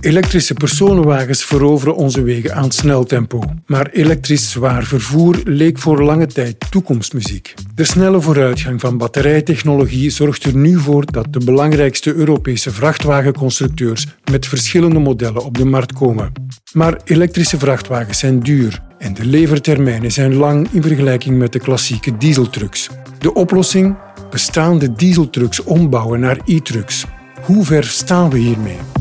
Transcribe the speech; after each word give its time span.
Elektrische 0.00 0.54
personenwagens 0.54 1.44
veroveren 1.44 1.96
onze 1.96 2.22
wegen 2.22 2.54
aan 2.54 2.70
snel 2.70 3.04
tempo. 3.04 3.42
Maar 3.66 3.90
elektrisch 3.90 4.50
zwaar 4.50 4.84
vervoer 4.84 5.40
leek 5.44 5.78
voor 5.78 6.02
lange 6.02 6.26
tijd 6.26 6.56
toekomstmuziek. 6.70 7.54
De 7.74 7.84
snelle 7.84 8.20
vooruitgang 8.20 8.80
van 8.80 8.98
batterijtechnologie 8.98 10.10
zorgt 10.10 10.44
er 10.44 10.54
nu 10.54 10.78
voor 10.78 11.12
dat 11.12 11.32
de 11.32 11.44
belangrijkste 11.44 12.14
Europese 12.14 12.70
vrachtwagenconstructeurs 12.70 14.06
met 14.30 14.46
verschillende 14.46 14.98
modellen 14.98 15.44
op 15.44 15.58
de 15.58 15.64
markt 15.64 15.92
komen. 15.92 16.32
Maar 16.72 17.00
elektrische 17.04 17.58
vrachtwagens 17.58 18.18
zijn 18.18 18.40
duur 18.40 18.82
en 18.98 19.14
de 19.14 19.24
levertermijnen 19.24 20.12
zijn 20.12 20.34
lang 20.34 20.68
in 20.72 20.82
vergelijking 20.82 21.38
met 21.38 21.52
de 21.52 21.58
klassieke 21.58 22.16
dieseltrucks. 22.16 22.88
De 23.18 23.34
oplossing? 23.34 23.96
Bestaande 24.30 24.92
dieseltrucks 24.92 25.62
ombouwen 25.62 26.20
naar 26.20 26.38
e-trucks. 26.44 27.04
Hoe 27.42 27.64
ver 27.64 27.84
staan 27.84 28.30
we 28.30 28.38
hiermee? 28.38 28.99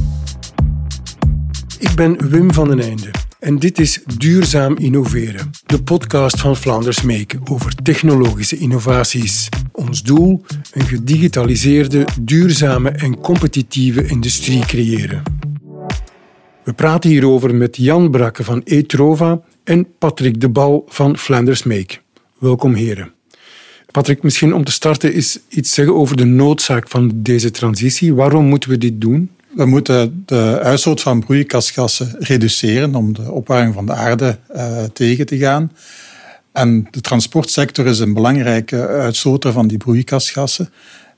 Ik 1.80 1.96
ben 1.96 2.30
Wim 2.30 2.54
van 2.54 2.68
den 2.68 2.80
Einde 2.80 3.12
en 3.40 3.60
dit 3.60 3.80
is 3.80 4.02
Duurzaam 4.18 4.78
Innoveren, 4.78 5.50
de 5.66 5.84
podcast 5.84 6.40
van 6.40 6.56
Vlaanders 6.56 7.02
Make 7.02 7.40
over 7.44 7.76
technologische 7.76 8.58
innovaties. 8.58 9.50
Ons 9.72 10.04
doel: 10.04 10.44
een 10.72 10.86
gedigitaliseerde, 10.86 12.08
duurzame 12.22 12.90
en 12.90 13.20
competitieve 13.20 14.06
industrie 14.06 14.66
creëren. 14.66 15.24
We 16.64 16.74
praten 16.74 17.10
hierover 17.10 17.56
met 17.56 17.78
Jan 17.78 18.12
Brakke 18.12 18.44
van 18.44 18.62
Etrova 18.64 19.42
en 19.64 19.88
Patrick 19.98 20.42
de 20.42 20.50
Bal 20.50 20.86
van 20.88 21.18
Flanders 21.18 21.64
Make. 21.64 21.98
Welkom 22.38 22.74
heren. 22.74 23.12
Patrick, 23.92 24.24
misschien 24.24 24.54
om 24.54 24.64
te 24.64 24.72
starten 24.72 25.14
is 25.14 25.40
iets 25.50 25.74
zeggen 25.74 25.96
over 25.96 26.18
de 26.18 26.26
noodzaak 26.26 26.90
van 26.90 27.12
deze 27.16 27.52
transitie. 27.52 28.14
Waarom 28.14 28.46
moeten 28.46 28.70
we 28.70 28.78
dit 28.78 29.02
doen? 29.02 29.30
We 29.50 29.66
moeten 29.66 30.24
de 30.26 30.60
uitstoot 30.64 31.02
van 31.02 31.20
broeikasgassen 31.20 32.16
reduceren 32.20 32.96
om 32.96 33.14
de 33.14 33.32
opwarming 33.32 33.74
van 33.74 33.86
de 33.86 33.94
aarde 33.94 34.38
uh, 34.56 34.84
tegen 34.84 35.26
te 35.26 35.38
gaan. 35.38 35.72
En 36.52 36.88
de 36.92 37.02
transportsector 37.02 37.88
is 37.88 38.00
een 38.00 38.14
belangrijke 38.14 38.88
uitstoter 38.88 39.52
van 39.52 39.68
die 39.68 39.78
broeikasgassen. 39.78 40.70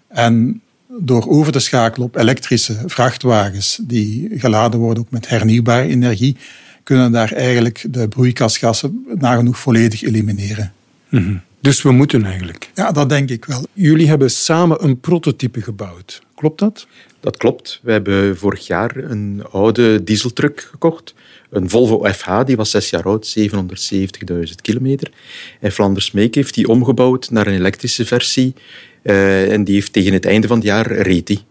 En 0.08 0.61
door 1.00 1.30
over 1.30 1.52
te 1.52 1.59
schakelen 1.59 2.08
op 2.08 2.16
elektrische 2.16 2.78
vrachtwagens 2.86 3.80
die 3.81 4.30
geladen 4.39 4.80
worden 4.80 5.03
ook 5.03 5.11
met 5.11 5.30
hernieuwbare 5.30 5.88
energie, 5.88 6.38
kunnen 6.84 7.11
daar 7.11 7.31
eigenlijk 7.31 7.86
de 7.89 8.08
broeikasgassen 8.08 9.06
nagenoeg 9.16 9.59
volledig 9.59 10.03
elimineren. 10.03 10.73
Mm 11.09 11.41
Dus 11.59 11.81
we 11.81 11.91
moeten 11.91 12.25
eigenlijk. 12.25 12.69
Ja, 12.75 12.91
dat 12.91 13.09
denk 13.09 13.30
ik 13.30 13.45
wel. 13.45 13.66
Jullie 13.73 14.08
hebben 14.08 14.31
samen 14.31 14.84
een 14.84 15.00
prototype 15.00 15.61
gebouwd. 15.61 16.22
Klopt 16.36 16.59
dat? 16.59 16.88
Dat 17.22 17.38
klopt. 17.38 17.80
We 17.83 17.91
hebben 17.91 18.38
vorig 18.38 18.67
jaar 18.67 18.95
een 18.97 19.44
oude 19.52 20.03
dieseltruck 20.03 20.67
gekocht. 20.72 21.14
Een 21.50 21.69
Volvo 21.69 22.13
FH, 22.13 22.44
die 22.45 22.55
was 22.55 22.69
zes 22.69 22.89
jaar 22.89 23.03
oud, 23.03 23.36
770.000 23.39 24.55
kilometer. 24.61 25.11
En 25.59 25.72
Flanders 25.72 26.11
Make 26.11 26.30
heeft 26.31 26.53
die 26.53 26.67
omgebouwd 26.67 27.30
naar 27.30 27.47
een 27.47 27.53
elektrische 27.53 28.05
versie. 28.05 28.53
Uh, 29.03 29.52
en 29.52 29.63
die 29.63 29.73
heeft 29.73 29.94
tegen 29.94 30.13
het 30.13 30.25
einde 30.25 30.47
van 30.47 30.58
het 30.58 30.66
jaar 30.66 30.91
reed 30.91 31.44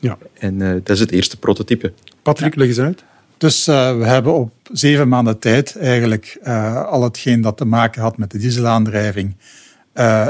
Ja. 0.00 0.18
En 0.38 0.60
uh, 0.60 0.70
dat 0.72 0.88
is 0.90 1.00
het 1.00 1.10
eerste 1.10 1.36
prototype. 1.36 1.92
Patrick, 2.22 2.54
leg 2.54 2.68
eens 2.68 2.80
uit. 2.80 3.04
Dus 3.38 3.68
uh, 3.68 3.98
we 3.98 4.04
hebben 4.04 4.34
op 4.34 4.52
zeven 4.72 5.08
maanden 5.08 5.38
tijd 5.38 5.76
eigenlijk 5.76 6.38
al 6.86 7.02
hetgeen 7.02 7.40
dat 7.40 7.56
te 7.56 7.64
maken 7.64 8.02
had 8.02 8.18
met 8.18 8.30
de 8.30 8.38
dieselaandrijving 8.38 9.36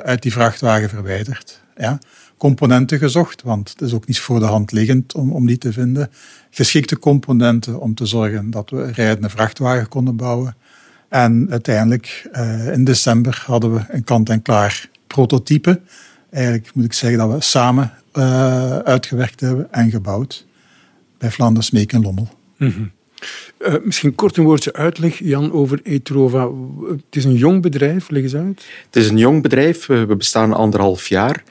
uit 0.02 0.22
die 0.22 0.32
vrachtwagen 0.32 0.88
verwijderd. 0.88 1.60
Ja 1.76 1.98
componenten 2.36 2.98
gezocht, 2.98 3.42
want 3.42 3.68
het 3.68 3.80
is 3.80 3.94
ook 3.94 4.06
niet 4.06 4.20
voor 4.20 4.38
de 4.38 4.44
hand 4.44 4.72
liggend 4.72 5.14
om, 5.14 5.32
om 5.32 5.46
die 5.46 5.58
te 5.58 5.72
vinden. 5.72 6.10
Geschikte 6.50 6.98
componenten 6.98 7.80
om 7.80 7.94
te 7.94 8.06
zorgen 8.06 8.50
dat 8.50 8.70
we 8.70 8.90
rijdende 8.90 9.28
vrachtwagen 9.28 9.88
konden 9.88 10.16
bouwen. 10.16 10.56
En 11.08 11.46
uiteindelijk 11.50 12.28
uh, 12.32 12.72
in 12.72 12.84
december 12.84 13.42
hadden 13.46 13.74
we 13.74 13.80
een 13.88 14.04
kant-en-klaar 14.04 14.88
prototype. 15.06 15.80
Eigenlijk 16.30 16.74
moet 16.74 16.84
ik 16.84 16.92
zeggen 16.92 17.18
dat 17.18 17.30
we 17.30 17.40
samen 17.40 17.92
uh, 18.14 18.78
uitgewerkt 18.78 19.40
hebben 19.40 19.72
en 19.72 19.90
gebouwd 19.90 20.46
bij 21.18 21.30
Flanders 21.30 21.70
Meek 21.70 21.92
en 21.92 22.02
Lommel. 22.02 22.28
Mm 22.58 22.70
-hmm. 22.70 22.90
Uh, 23.58 23.74
misschien 23.84 24.14
kort 24.14 24.36
een 24.36 24.44
woordje 24.44 24.72
uitleg, 24.72 25.18
Jan, 25.18 25.52
over 25.52 25.80
Etrova. 25.82 26.48
Het 26.86 27.16
is 27.16 27.24
een 27.24 27.34
jong 27.34 27.62
bedrijf, 27.62 28.10
leg 28.10 28.22
eens 28.22 28.34
uit. 28.34 28.66
Het 28.86 28.96
is 28.96 29.08
een 29.08 29.18
jong 29.18 29.42
bedrijf. 29.42 29.86
We 29.86 30.14
bestaan 30.18 30.52
anderhalf 30.52 31.06
jaar. 31.06 31.42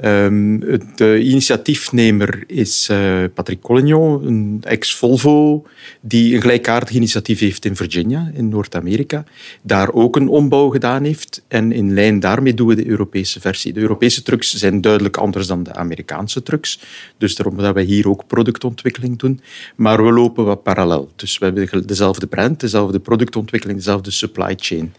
De 0.00 1.20
initiatiefnemer 1.22 2.44
is 2.46 2.88
uh, 2.90 3.24
Patrick 3.34 3.60
Collignon, 3.60 4.26
een 4.26 4.58
ex-Volvo, 4.62 5.66
die 6.00 6.34
een 6.34 6.40
gelijkaardig 6.40 6.90
initiatief 6.94 7.38
heeft 7.38 7.64
in 7.64 7.76
Virginia, 7.76 8.30
in 8.34 8.48
Noord-Amerika. 8.48 9.24
Daar 9.62 9.92
ook 9.92 10.16
een 10.16 10.28
ombouw 10.28 10.68
gedaan 10.68 11.04
heeft. 11.04 11.44
En 11.48 11.72
in 11.72 11.94
lijn 11.94 12.20
daarmee 12.20 12.54
doen 12.54 12.68
we 12.68 12.74
de 12.74 12.86
Europese 12.86 13.40
versie. 13.40 13.72
De 13.72 13.80
Europese 13.80 14.22
trucks 14.22 14.54
zijn 14.54 14.80
duidelijk 14.80 15.16
anders 15.16 15.46
dan 15.46 15.62
de 15.62 15.74
Amerikaanse 15.74 16.42
trucks. 16.42 16.80
Dus 17.18 17.34
daarom 17.34 17.56
dat 17.56 17.74
we 17.74 17.82
hier 17.82 18.08
ook 18.08 18.26
productontwikkeling 18.26 19.18
doen. 19.18 19.40
Maar 19.76 20.04
we 20.04 20.12
lopen 20.12 20.44
wat 20.44 20.62
parallel. 20.62 21.10
Dus 21.16 21.38
we 21.38 21.44
hebben 21.44 21.86
dezelfde 21.86 22.26
brand, 22.26 22.60
dezelfde 22.60 22.98
productontwikkeling, 22.98 23.78
dezelfde 23.78 24.10
supply 24.10 24.54
chain. 24.56 24.94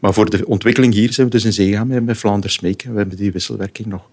Maar 0.00 0.12
voor 0.12 0.30
de 0.30 0.46
ontwikkeling 0.46 0.94
hier 0.94 1.12
zijn 1.12 1.26
we 1.26 1.32
dus 1.32 1.44
in 1.44 1.52
zee 1.52 1.72
gaan 1.72 2.04
met 2.04 2.16
Flanders 2.16 2.60
Make. 2.60 2.92
We 2.92 2.98
hebben 2.98 3.16
die 3.16 3.32
wisselwerking 3.32 3.88
nog. 3.88 4.12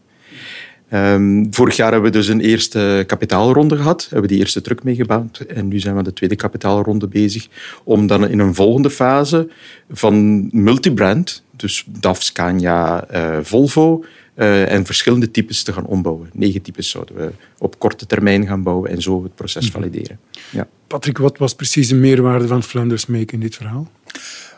Um, 0.93 1.47
vorig 1.53 1.75
jaar 1.75 1.91
hebben 1.91 2.11
we 2.11 2.17
dus 2.17 2.27
een 2.27 2.41
eerste 2.41 3.03
kapitaalronde 3.07 3.75
gehad. 3.75 4.01
Hebben 4.01 4.21
we 4.21 4.27
die 4.27 4.37
eerste 4.37 4.61
truck 4.61 4.83
meegebouwd. 4.83 5.39
En 5.39 5.67
nu 5.67 5.79
zijn 5.79 5.93
we 5.93 5.99
aan 5.99 6.05
de 6.05 6.13
tweede 6.13 6.35
kapitaalronde 6.35 7.07
bezig. 7.07 7.47
Om 7.83 8.07
dan 8.07 8.27
in 8.27 8.39
een 8.39 8.55
volgende 8.55 8.89
fase 8.89 9.47
van 9.89 10.47
multibrand, 10.51 11.43
dus 11.55 11.85
DAF, 11.87 12.23
Scania, 12.23 13.07
uh, 13.13 13.37
Volvo, 13.41 14.03
uh, 14.35 14.71
en 14.71 14.85
verschillende 14.85 15.31
types 15.31 15.63
te 15.63 15.73
gaan 15.73 15.85
ombouwen. 15.85 16.29
Negen 16.33 16.61
types 16.61 16.89
zouden 16.89 17.15
we 17.15 17.31
op 17.57 17.79
korte 17.79 18.05
termijn 18.05 18.47
gaan 18.47 18.63
bouwen 18.63 18.89
en 18.89 19.01
zo 19.01 19.23
het 19.23 19.35
proces 19.35 19.63
mhm. 19.63 19.73
valideren. 19.73 20.19
Ja. 20.49 20.67
Patrick, 20.87 21.17
wat 21.17 21.37
was 21.37 21.55
precies 21.55 21.87
de 21.87 21.95
meerwaarde 21.95 22.47
van 22.47 22.63
Flanders 22.63 23.05
Make 23.05 23.33
in 23.33 23.39
dit 23.39 23.55
verhaal? 23.55 23.91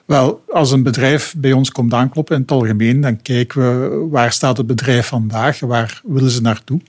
Wel, 0.06 0.44
als 0.50 0.72
een 0.72 0.84
bedrijf 0.84 1.36
bij 1.38 1.52
ons 1.52 1.72
komt 1.72 1.94
aankloppen 1.94 2.36
in 2.36 2.42
het 2.42 2.52
algemeen, 2.52 3.02
dan 3.02 3.22
kijken 3.22 3.62
we 3.62 4.08
waar 4.10 4.32
staat 4.32 4.58
het 4.58 4.68
bedrijf 4.68 5.08
vandaag, 5.08 5.60
waar 5.60 6.02
willen 6.04 6.32
ze 6.32 6.42
naartoe, 6.42 6.80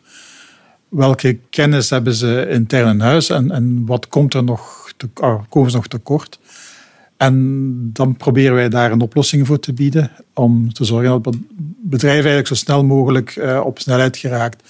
welke 0.89 1.39
kennis 1.51 1.91
hebben 1.91 2.15
ze 2.15 2.47
intern 2.51 2.89
in 2.89 3.01
huis 3.01 3.31
en, 3.31 3.51
en 3.51 3.87
wat 3.87 4.09
komt 4.09 4.35
er 4.35 4.45
nog, 4.45 4.93
te, 4.97 5.09
oh, 5.15 5.43
komen 5.49 5.71
ze 5.71 5.77
nog 5.77 5.87
tekort. 5.87 6.39
En 7.17 7.91
dan 7.93 8.17
proberen 8.17 8.55
wij 8.55 8.69
daar 8.69 8.93
een 8.93 9.01
oplossing 9.01 9.47
voor 9.47 9.59
te 9.59 9.73
bieden 9.73 10.11
om 10.33 10.73
te 10.73 10.85
zorgen 10.85 11.23
dat 11.23 11.35
het 11.35 11.43
bedrijf 11.83 12.17
eigenlijk 12.17 12.47
zo 12.47 12.55
snel 12.55 12.85
mogelijk 12.85 13.37
uh, 13.37 13.61
op 13.65 13.79
snelheid 13.79 14.17
geraakt 14.17 14.63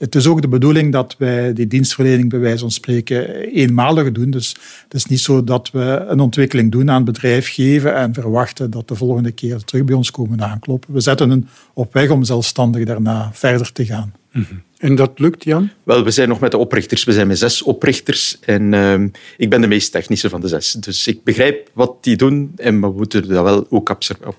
het 0.00 0.14
is 0.14 0.26
ook 0.26 0.42
de 0.42 0.48
bedoeling 0.48 0.92
dat 0.92 1.14
wij 1.18 1.52
die 1.52 1.66
dienstverlening 1.66 2.28
bij 2.28 2.38
wijze 2.38 2.58
van 2.58 2.70
spreken 2.70 3.28
eenmalig 3.34 4.12
doen. 4.12 4.30
Dus 4.30 4.56
het 4.82 4.94
is 4.94 5.04
niet 5.04 5.20
zo 5.20 5.44
dat 5.44 5.70
we 5.70 6.04
een 6.08 6.20
ontwikkeling 6.20 6.72
doen 6.72 6.90
aan 6.90 6.96
het 6.96 7.04
bedrijf 7.04 7.48
geven 7.48 7.94
en 7.94 8.14
verwachten 8.14 8.70
dat 8.70 8.88
de 8.88 8.94
volgende 8.94 9.32
keer 9.32 9.64
terug 9.64 9.84
bij 9.84 9.94
ons 9.94 10.10
komen 10.10 10.42
aankloppen. 10.42 10.94
We 10.94 11.00
zetten 11.00 11.30
hen 11.30 11.48
op 11.74 11.92
weg 11.92 12.10
om 12.10 12.24
zelfstandig 12.24 12.84
daarna 12.84 13.30
verder 13.32 13.72
te 13.72 13.84
gaan. 13.84 14.12
Mhm. 14.32 14.54
En 14.78 14.94
dat 14.94 15.18
lukt, 15.18 15.44
Jan? 15.44 15.70
Wel, 15.82 16.04
we 16.04 16.10
zijn 16.10 16.28
nog 16.28 16.40
met 16.40 16.50
de 16.50 16.56
oprichters. 16.56 17.04
We 17.04 17.12
zijn 17.12 17.26
met 17.26 17.38
zes 17.38 17.62
oprichters. 17.62 18.38
En 18.40 18.72
uh, 18.72 19.04
ik 19.36 19.50
ben 19.50 19.60
de 19.60 19.66
meest 19.66 19.92
technische 19.92 20.28
van 20.28 20.40
de 20.40 20.48
zes. 20.48 20.72
Dus 20.72 21.06
ik 21.06 21.24
begrijp 21.24 21.70
wat 21.72 21.96
die 22.00 22.16
doen. 22.16 22.52
En 22.56 22.80
we 22.80 22.92
moeten 22.92 23.28
dat 23.28 23.42
wel 23.42 23.66
ook 23.70 23.96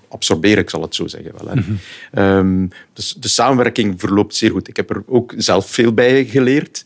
absorberen, 0.08 0.58
ik 0.58 0.70
zal 0.70 0.82
het 0.82 0.94
zo 0.94 1.06
zeggen. 1.06 1.32
Wel, 1.44 1.54
mm 1.54 1.64
-hmm. 2.12 2.24
um, 2.24 2.68
dus 2.92 3.14
de 3.14 3.28
samenwerking 3.28 4.00
verloopt 4.00 4.34
zeer 4.34 4.50
goed. 4.50 4.68
Ik 4.68 4.76
heb 4.76 4.90
er 4.90 5.02
ook 5.06 5.34
zelf 5.36 5.70
veel 5.70 5.92
bij 5.92 6.24
geleerd. 6.24 6.84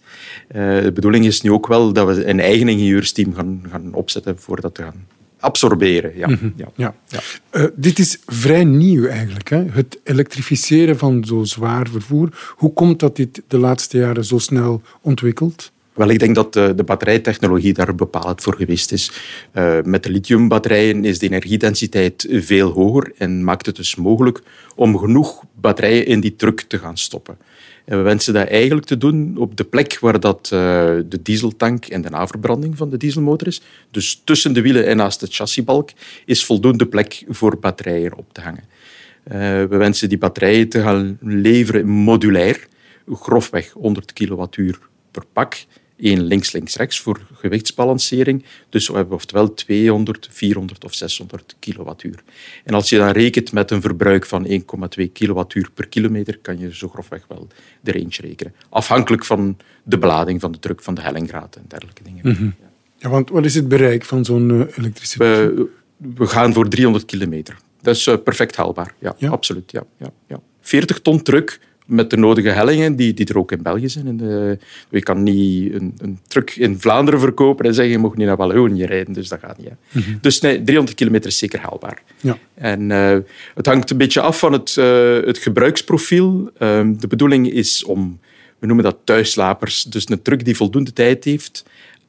Uh, 0.48 0.82
de 0.82 0.92
bedoeling 0.92 1.26
is 1.26 1.40
nu 1.40 1.50
ook 1.50 1.66
wel 1.66 1.92
dat 1.92 2.06
we 2.06 2.28
een 2.28 2.40
eigen 2.40 2.68
ingenieursteam 2.68 3.34
gaan, 3.34 3.62
gaan 3.70 3.94
opzetten 3.94 4.38
voor 4.38 4.60
dat 4.60 4.74
te 4.74 4.82
gaan 4.82 5.06
absorberen. 5.40 6.16
Ja. 6.16 6.28
Mhm. 6.28 6.48
ja. 6.56 6.68
ja. 6.74 6.94
ja. 7.08 7.20
Uh, 7.52 7.66
dit 7.74 7.98
is 7.98 8.18
vrij 8.26 8.64
nieuw 8.64 9.06
eigenlijk, 9.06 9.48
hè? 9.48 9.64
het 9.70 9.98
elektrificeren 10.04 10.98
van 10.98 11.24
zo 11.24 11.44
zwaar 11.44 11.88
vervoer. 11.88 12.54
Hoe 12.56 12.72
komt 12.72 13.00
dat 13.00 13.16
dit 13.16 13.42
de 13.48 13.58
laatste 13.58 13.98
jaren 13.98 14.24
zo 14.24 14.38
snel 14.38 14.82
ontwikkelt? 15.00 15.72
Wel, 15.96 16.08
ik 16.08 16.18
denk 16.18 16.34
dat 16.34 16.52
de, 16.52 16.72
de 16.76 16.84
batterijtechnologie 16.84 17.72
daar 17.72 17.94
bepalend 17.94 18.42
voor 18.42 18.54
geweest 18.54 18.92
is. 18.92 19.12
Uh, 19.52 19.78
met 19.82 20.02
de 20.02 20.10
lithiumbatterijen 20.10 21.04
is 21.04 21.18
de 21.18 21.26
energiedensiteit 21.26 22.26
veel 22.30 22.70
hoger 22.70 23.12
en 23.18 23.44
maakt 23.44 23.66
het 23.66 23.76
dus 23.76 23.94
mogelijk 23.94 24.42
om 24.74 24.98
genoeg 24.98 25.44
batterijen 25.60 26.06
in 26.06 26.20
die 26.20 26.36
truck 26.36 26.60
te 26.60 26.78
gaan 26.78 26.96
stoppen. 26.98 27.38
En 27.86 27.96
we 27.96 28.02
wensen 28.02 28.34
dat 28.34 28.48
eigenlijk 28.48 28.86
te 28.86 28.96
doen 28.96 29.36
op 29.38 29.56
de 29.56 29.64
plek 29.64 29.98
waar 29.98 30.20
dat, 30.20 30.50
uh, 30.52 30.60
de 31.08 31.22
dieseltank 31.22 31.86
en 31.86 32.02
de 32.02 32.10
naverbranding 32.10 32.76
van 32.76 32.90
de 32.90 32.96
dieselmotor 32.96 33.46
is. 33.46 33.62
Dus 33.90 34.20
tussen 34.24 34.52
de 34.52 34.62
wielen 34.62 34.86
en 34.86 34.96
naast 34.96 35.20
de 35.20 35.26
chassisbalk 35.30 35.90
is 36.24 36.44
voldoende 36.44 36.86
plek 36.86 37.24
voor 37.28 37.58
batterijen 37.58 38.16
op 38.16 38.32
te 38.32 38.40
hangen. 38.40 38.64
Uh, 38.64 39.32
we 39.68 39.76
wensen 39.76 40.08
die 40.08 40.18
batterijen 40.18 40.68
te 40.68 40.82
gaan 40.82 41.18
leveren 41.20 41.86
modulair, 41.86 42.66
grofweg 43.12 43.70
100 43.70 44.12
kilowattuur 44.12 44.78
per 45.10 45.24
pak 45.32 45.56
Eén 45.98 46.22
links, 46.22 46.52
links, 46.52 46.76
rechts 46.76 47.00
voor 47.00 47.20
gewichtsbalancering. 47.34 48.44
Dus 48.68 48.88
we 48.88 48.96
hebben 48.96 49.14
oftewel 49.14 49.54
200, 49.54 50.28
400 50.30 50.84
of 50.84 50.94
600 50.94 51.56
kilowattuur. 51.58 52.22
En 52.64 52.74
als 52.74 52.88
je 52.88 52.96
dan 52.96 53.10
rekent 53.10 53.52
met 53.52 53.70
een 53.70 53.80
verbruik 53.80 54.26
van 54.26 54.46
1,2 54.46 55.12
kilowattuur 55.12 55.70
per 55.74 55.88
kilometer, 55.88 56.38
kan 56.38 56.58
je 56.58 56.74
zo 56.74 56.88
grofweg 56.88 57.24
wel 57.28 57.48
de 57.80 57.92
range 57.92 58.16
rekenen. 58.20 58.54
Afhankelijk 58.68 59.24
van 59.24 59.56
de 59.82 59.98
belading, 59.98 60.40
van 60.40 60.52
de 60.52 60.58
druk, 60.58 60.82
van 60.82 60.94
de 60.94 61.00
hellinggraad 61.00 61.56
en 61.56 61.64
dergelijke 61.68 62.02
dingen. 62.02 62.20
Mhm. 62.22 62.50
ja, 62.96 63.08
want 63.08 63.30
wat 63.30 63.44
is 63.44 63.54
het 63.54 63.68
bereik 63.68 64.04
van 64.04 64.24
zo'n 64.24 64.50
uh, 64.50 64.60
elektrische 64.76 65.18
we, 65.18 65.66
we, 65.96 66.26
gaan 66.26 66.52
voor 66.52 66.68
300 66.68 67.04
kilometer. 67.04 67.56
Dat 67.82 67.96
is 67.96 68.06
uh, 68.06 68.14
perfect 68.24 68.56
haalbaar. 68.56 68.94
Ja, 68.98 69.14
ja? 69.18 69.30
absoluut. 69.30 69.72
Ja, 69.72 69.84
ja, 69.98 70.12
ja. 70.28 70.40
40 70.60 71.00
ton 71.00 71.22
truck 71.22 71.60
met 71.86 72.10
de 72.10 72.16
nodige 72.16 72.48
hellingen 72.48 72.96
die, 72.96 73.14
die 73.14 73.26
er 73.26 73.38
ook 73.38 73.52
in 73.52 73.62
België 73.62 73.88
zijn. 73.88 74.06
En 74.06 74.16
de, 74.16 74.58
je 74.90 75.02
kan 75.02 75.22
niet 75.22 75.74
een, 75.74 75.94
een, 75.98 76.18
truck 76.28 76.56
in 76.56 76.80
Vlaanderen 76.80 77.20
verkopen 77.20 77.64
en 77.64 77.74
zeggen 77.74 77.92
je 77.92 77.98
mag 77.98 78.16
niet 78.16 78.26
naar 78.26 78.36
Wallonië 78.36 78.84
rijden, 78.84 79.12
dus 79.12 79.28
dat 79.28 79.38
gaat 79.38 79.58
niet. 79.58 79.68
Mm 79.68 80.02
-hmm. 80.02 80.18
Dus 80.20 80.40
nee, 80.40 80.62
300 80.62 80.96
kilometer 80.96 81.28
is 81.28 81.38
zeker 81.38 81.60
haalbaar. 81.60 82.02
Ja. 82.20 82.38
En 82.54 82.90
uh, 82.90 83.16
het 83.54 83.66
hangt 83.66 83.90
een 83.90 83.96
beetje 83.96 84.20
af 84.20 84.38
van 84.38 84.52
het, 84.52 84.76
uh, 84.78 85.24
het 85.24 85.38
gebruiksprofiel. 85.38 86.50
Uh, 86.58 86.80
de 86.98 87.06
bedoeling 87.08 87.50
is 87.52 87.84
om, 87.84 88.20
we 88.58 88.66
noemen 88.66 88.84
dat 88.84 88.96
thuislapers, 89.04 89.82
dus 89.82 90.10
een 90.10 90.22
truck 90.22 90.44
die 90.44 90.56
voldoende 90.56 90.92
tijd 90.92 91.24
heeft 91.24 91.64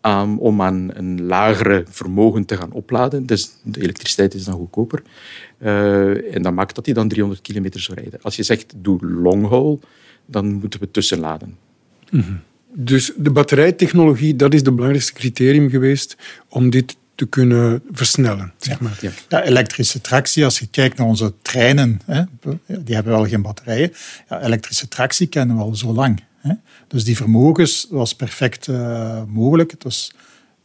um, 0.07 0.39
om 0.39 0.61
aan 0.61 0.89
een 0.93 1.25
lagere 1.25 1.83
vermogen 1.89 2.45
te 2.45 2.57
gaan 2.57 2.71
opladen. 2.71 3.25
Dus 3.25 3.51
de 3.63 3.81
elektriciteit 3.81 4.33
is 4.33 4.43
dan 4.43 4.53
goedkoper. 4.53 5.01
Uh, 5.59 6.35
en 6.35 6.41
dat 6.41 6.53
maakt 6.53 6.75
dat 6.75 6.85
hij 6.85 6.93
dan 6.93 7.07
300 7.07 7.41
kilometer 7.41 7.81
zou 7.81 7.99
rijden. 7.99 8.19
Als 8.21 8.35
je 8.35 8.43
zegt, 8.43 8.73
doe 8.75 9.05
long 9.05 9.49
haul, 9.49 9.79
dan 10.25 10.53
moeten 10.53 10.79
we 10.79 10.91
tussenladen. 10.91 11.57
Mm 12.11 12.21
-hmm. 12.21 12.39
Dus 12.73 13.11
de 13.17 13.31
batterijtechnologie, 13.31 14.35
dat 14.35 14.53
is 14.53 14.61
het 14.61 14.75
belangrijkste 14.75 15.13
criterium 15.13 15.69
geweest 15.69 16.17
om 16.49 16.69
dit 16.69 16.97
te 17.15 17.25
kunnen 17.27 17.83
versnellen. 17.91 18.53
Zeg 18.57 18.79
maar. 18.79 18.97
ja. 19.01 19.11
ja. 19.29 19.43
elektrische 19.43 20.01
tractie, 20.01 20.43
als 20.43 20.59
je 20.59 20.67
kijkt 20.67 20.97
naar 20.97 21.07
onze 21.07 21.33
treinen, 21.41 22.01
hè, 22.05 22.23
die 22.65 22.95
hebben 22.95 23.13
wel 23.13 23.25
geen 23.25 23.41
batterijen. 23.41 23.93
Ja, 24.29 24.41
elektrische 24.41 24.87
tractie 24.87 25.27
kennen 25.27 25.55
we 25.55 25.61
al 25.61 25.75
zo 25.75 25.93
lang. 25.93 26.23
Dus 26.87 27.03
die 27.03 27.15
vermogens 27.15 27.87
was 27.89 28.15
perfect 28.15 28.67
uh, 28.67 29.21
mogelijk. 29.27 29.71
Het 29.71 29.83
was 29.83 30.13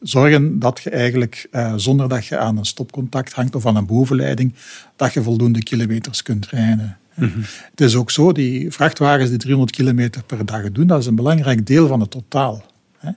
zorgen 0.01 0.59
dat 0.59 0.81
je 0.83 0.91
eigenlijk, 0.91 1.49
uh, 1.53 1.73
zonder 1.77 2.09
dat 2.09 2.27
je 2.27 2.39
aan 2.39 2.59
een 2.59 2.65
stopcontact 2.65 3.33
hangt 3.33 3.55
of 3.55 3.67
aan 3.67 3.77
een 3.77 3.87
bovenleiding, 3.87 4.55
dat 4.97 5.13
je 5.13 5.23
voldoende 5.23 5.63
kilometers 5.63 6.23
kunt 6.23 6.47
rijden. 6.47 6.97
Mm 7.15 7.31
-hmm. 7.33 7.43
Het 7.71 7.81
is 7.81 7.95
ook 7.95 8.11
zo, 8.11 8.33
die 8.33 8.71
vrachtwagens 8.71 9.29
die 9.29 9.39
300 9.39 9.77
kilometer 9.77 10.25
per 10.25 10.47
dag 10.47 10.73
doen, 10.73 10.87
dat 10.87 11.01
is 11.01 11.07
een 11.07 11.15
belangrijk 11.15 11.67
deel 11.67 11.87
van 11.87 12.01
het 12.01 12.11
totaal. 12.11 12.65
Hè. 12.99 13.11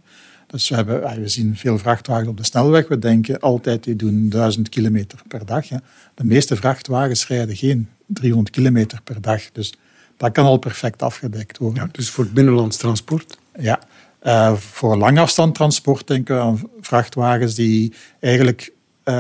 Dus 0.48 0.70
we, 0.70 0.76
hebben, 0.76 1.22
we 1.22 1.28
zien 1.28 1.56
veel 1.56 1.78
vrachtwagens 1.78 2.28
op 2.28 2.38
de 2.38 2.44
snelweg. 2.44 2.88
We 2.88 3.00
denken 3.00 3.40
altijd, 3.40 3.84
die 3.84 3.96
doen 3.96 4.30
1000 4.30 4.70
kilometer 4.70 5.20
per 5.28 5.46
dag. 5.46 5.70
Hè. 5.70 5.78
De 6.16 6.24
meeste 6.24 6.56
vrachtwagens 6.56 7.28
rijden 7.28 7.56
geen 7.56 7.90
300 8.08 8.56
kilometer 8.56 9.02
per 9.04 9.22
dag. 9.22 9.52
Dus 9.52 9.74
dat 10.18 10.32
kan 10.32 10.46
al 10.46 10.58
perfect 10.58 11.02
afgedekt 11.02 11.58
worden. 11.58 11.84
Ja, 11.84 11.90
dus 11.92 12.10
voor 12.10 12.24
het 12.24 12.34
binnenlands 12.34 12.78
transport? 12.78 13.38
Ja. 13.60 13.80
Uh, 14.24 14.54
voor 14.54 14.98
langafstandtransport 14.98 16.08
denken 16.08 16.36
we 16.36 16.42
aan 16.42 16.70
vrachtwagens 16.82 17.56
die 17.56 17.94
eigenlijk... 18.20 18.74
Uh, 19.06 19.16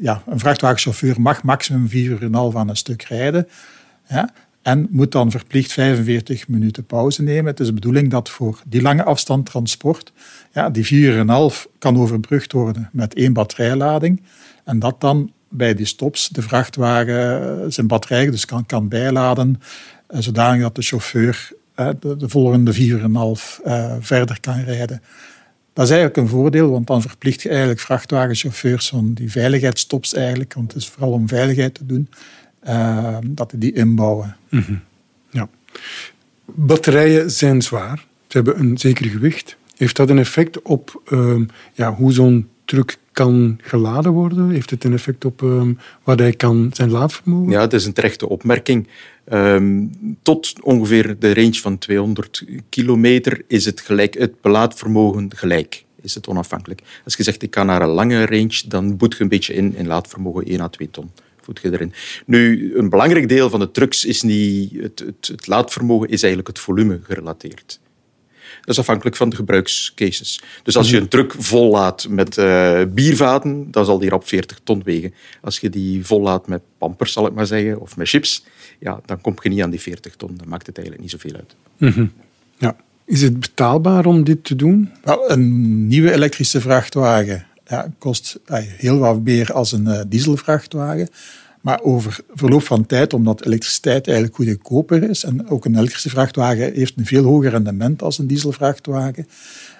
ja, 0.00 0.22
een 0.26 0.38
vrachtwagenchauffeur 0.38 1.20
mag 1.20 1.42
maximum 1.42 1.88
4 1.88 2.10
uur 2.10 2.22
en 2.22 2.34
half 2.34 2.56
aan 2.56 2.68
een 2.68 2.76
stuk 2.76 3.02
rijden. 3.02 3.48
Ja, 4.08 4.30
en 4.64 4.86
moet 4.90 5.12
dan 5.12 5.30
verplicht 5.30 5.72
45 5.72 6.48
minuten 6.48 6.84
pauze 6.84 7.22
nemen. 7.22 7.44
Het 7.44 7.60
is 7.60 7.66
de 7.66 7.72
bedoeling 7.72 8.10
dat 8.10 8.28
voor 8.28 8.60
die 8.66 8.82
lange 8.82 9.04
afstand 9.04 9.46
transport 9.46 10.12
ja, 10.52 10.70
die 10.70 10.84
4,5 10.84 10.90
uur 10.90 11.18
en 11.18 11.28
half 11.28 11.68
kan 11.78 11.98
overbrugd 11.98 12.52
worden 12.52 12.88
met 12.92 13.14
één 13.14 13.32
batterijlading. 13.32 14.22
En 14.64 14.78
dat 14.78 15.00
dan 15.00 15.32
bij 15.56 15.74
die 15.74 15.86
stops 15.86 16.28
de 16.28 16.42
vrachtwagen 16.42 17.72
zijn 17.72 17.86
batterij 17.86 18.30
dus 18.30 18.44
kan, 18.44 18.66
kan 18.66 18.88
bijladen, 18.88 19.60
zodanig 20.08 20.62
dat 20.62 20.74
de 20.74 20.82
chauffeur 20.82 21.52
de, 21.74 22.16
de 22.16 22.28
volgende 22.28 22.74
4,5 22.74 22.80
uur 22.80 23.02
en 23.02 23.14
half 23.14 23.60
verder 24.00 24.40
kan 24.40 24.60
rijden. 24.60 25.02
Dat 25.74 25.84
is 25.84 25.90
eigenlijk 25.90 26.16
een 26.16 26.28
voordeel, 26.28 26.70
want 26.70 26.86
dan 26.86 27.02
verplicht 27.02 27.42
je 27.42 27.48
eigenlijk 27.48 27.80
vrachtwagenchauffeurs 27.80 28.88
van 28.88 29.12
die 29.12 29.30
veiligheidsstops 29.30 30.14
eigenlijk, 30.14 30.54
want 30.54 30.72
het 30.72 30.82
is 30.82 30.88
vooral 30.88 31.12
om 31.12 31.28
veiligheid 31.28 31.74
te 31.74 31.86
doen, 31.86 32.08
uh, 32.68 33.16
dat 33.26 33.52
die 33.56 33.72
inbouwen. 33.72 34.36
-hmm. 34.48 34.80
Ja. 35.30 35.48
Batterijen 36.44 37.30
zijn 37.30 37.62
zwaar. 37.62 38.06
Ze 38.26 38.36
hebben 38.36 38.58
een 38.58 38.78
zeker 38.78 39.06
gewicht. 39.06 39.56
Heeft 39.76 39.96
dat 39.96 40.10
een 40.10 40.18
effect 40.18 40.62
op 40.62 41.02
uh, 41.08 41.40
ja, 41.72 41.94
hoe 41.94 42.12
zo'n 42.12 42.48
truck 42.64 42.98
kan 43.14 43.58
geladen 43.62 44.12
worden? 44.12 44.50
Heeft 44.50 44.70
het 44.70 44.84
een 44.84 44.92
effect 44.92 45.24
op 45.24 45.44
wat 46.02 46.18
hij 46.18 46.32
kan 46.32 46.70
zijn 46.72 46.90
laadvermogen? 46.90 47.52
Ja, 47.52 47.60
dat 47.60 47.72
is 47.72 47.86
een 47.86 47.92
terechte 47.92 48.28
opmerking. 48.28 48.88
Um, 49.32 49.90
tot 50.22 50.52
ongeveer 50.62 51.18
de 51.18 51.34
range 51.34 51.54
van 51.54 51.78
200 51.78 52.44
kilometer 52.68 53.42
is 53.46 53.64
het, 53.64 53.80
gelijk, 53.80 54.14
het 54.18 54.40
belaadvermogen 54.40 55.30
gelijk. 55.36 55.84
Is 56.00 56.14
het 56.14 56.28
onafhankelijk. 56.28 56.82
Als 57.04 57.16
je 57.16 57.22
zegt 57.22 57.42
ik 57.42 57.50
kan 57.50 57.66
naar 57.66 57.82
een 57.82 57.88
lange 57.88 58.26
range, 58.26 58.62
dan 58.68 58.96
boet 58.96 59.16
je 59.16 59.22
een 59.22 59.28
beetje 59.28 59.54
in 59.54 59.74
in 59.76 59.86
laadvermogen 59.86 60.44
1 60.44 60.60
à 60.60 60.68
2 60.68 60.90
ton. 60.90 61.10
Voet 61.40 61.60
je 61.62 61.72
erin. 61.72 61.92
Nu, 62.26 62.72
een 62.76 62.88
belangrijk 62.88 63.28
deel 63.28 63.50
van 63.50 63.60
de 63.60 63.70
trucks 63.70 64.04
is 64.04 64.22
niet 64.22 64.72
het, 64.80 64.98
het, 64.98 65.28
het 65.28 65.46
laadvermogen, 65.46 66.08
is 66.08 66.22
eigenlijk 66.22 66.48
het 66.48 66.58
volume 66.58 67.00
gerelateerd. 67.02 67.80
Dat 68.64 68.74
is 68.74 68.78
afhankelijk 68.78 69.16
van 69.16 69.28
de 69.28 69.36
gebruikscases. 69.36 70.42
Dus 70.62 70.76
als 70.76 70.90
je 70.90 70.96
een 70.96 71.08
truck 71.08 71.34
vollaat 71.38 72.06
met 72.08 72.36
uh, 72.36 72.80
biervaten, 72.88 73.70
dan 73.70 73.84
zal 73.84 73.98
die 73.98 74.14
op 74.14 74.28
40 74.28 74.60
ton 74.64 74.82
wegen. 74.84 75.14
Als 75.40 75.58
je 75.58 75.70
die 75.70 76.06
vollaat 76.06 76.46
met 76.46 76.62
pampers, 76.78 77.12
zal 77.12 77.26
ik 77.26 77.32
maar 77.32 77.46
zeggen, 77.46 77.80
of 77.80 77.96
met 77.96 78.08
chips, 78.08 78.44
ja, 78.80 79.00
dan 79.06 79.20
kom 79.20 79.34
je 79.42 79.48
niet 79.48 79.62
aan 79.62 79.70
die 79.70 79.80
40 79.80 80.16
ton. 80.16 80.34
Dan 80.36 80.48
maakt 80.48 80.66
het 80.66 80.76
eigenlijk 80.76 81.06
niet 81.06 81.20
zoveel 81.20 81.34
uit. 81.34 81.54
Mm 81.78 81.88
-hmm. 81.88 82.12
Ja. 82.58 82.76
Is 83.04 83.22
het 83.22 83.40
betaalbaar 83.40 84.06
om 84.06 84.24
dit 84.24 84.44
te 84.44 84.56
doen? 84.56 84.90
Wel, 85.02 85.30
een 85.30 85.86
nieuwe 85.86 86.12
elektrische 86.12 86.60
vrachtwagen 86.60 87.46
ja, 87.66 87.92
kost 87.98 88.38
heel 88.52 88.98
wat 88.98 89.22
meer 89.22 89.52
als 89.52 89.72
een 89.72 89.86
uh, 89.86 90.00
dieselvrachtwagen. 90.08 91.08
Maar 91.64 91.82
over 91.82 92.20
verloop 92.34 92.62
van 92.62 92.86
tijd, 92.86 93.12
omdat 93.12 93.44
elektriciteit 93.44 94.06
eigenlijk 94.06 94.36
goedkoper 94.36 95.10
is 95.10 95.24
en 95.24 95.48
ook 95.48 95.64
een 95.64 95.76
elektrische 95.76 96.08
vrachtwagen 96.08 96.72
heeft 96.72 96.92
een 96.96 97.06
veel 97.06 97.24
hoger 97.24 97.50
rendement 97.50 98.02
als 98.02 98.18
een 98.18 98.26
dieselvrachtwagen. 98.26 99.28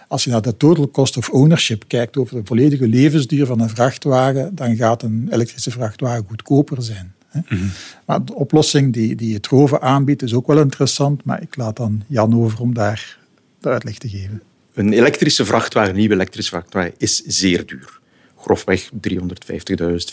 Als 0.08 0.24
je 0.24 0.30
naar 0.30 0.42
de 0.42 0.56
total 0.56 0.90
cost 0.90 1.16
of 1.16 1.28
ownership 1.28 1.84
kijkt 1.86 2.16
over 2.16 2.36
de 2.36 2.42
volledige 2.44 2.88
levensduur 2.88 3.46
van 3.46 3.60
een 3.60 3.68
vrachtwagen, 3.68 4.54
dan 4.54 4.76
gaat 4.76 5.02
een 5.02 5.28
elektrische 5.30 5.70
vrachtwagen 5.70 6.24
goedkoper 6.28 6.82
zijn. 6.82 7.14
Mm 7.32 7.42
-hmm. 7.46 7.70
Maar 8.06 8.24
de 8.24 8.34
oplossing 8.34 8.92
die, 8.92 9.16
die 9.16 9.34
het 9.34 9.46
Roven 9.46 9.80
aanbiedt 9.80 10.22
is 10.22 10.34
ook 10.34 10.46
wel 10.46 10.60
interessant, 10.60 11.24
maar 11.24 11.42
ik 11.42 11.56
laat 11.56 11.76
dan 11.76 12.02
Jan 12.06 12.34
over 12.34 12.60
om 12.60 12.74
daar 12.74 13.18
de 13.60 13.68
uitleg 13.68 13.98
te 13.98 14.08
geven. 14.08 14.42
Een 14.74 14.92
elektrische 14.92 15.44
vrachtwagen, 15.44 15.90
een 15.90 15.96
nieuwe 15.96 16.14
elektrische 16.14 16.50
vrachtwagen, 16.50 16.92
is 16.96 17.22
zeer 17.22 17.66
duur 17.66 18.02
grofweg 18.44 18.90
350.000, 18.90 18.96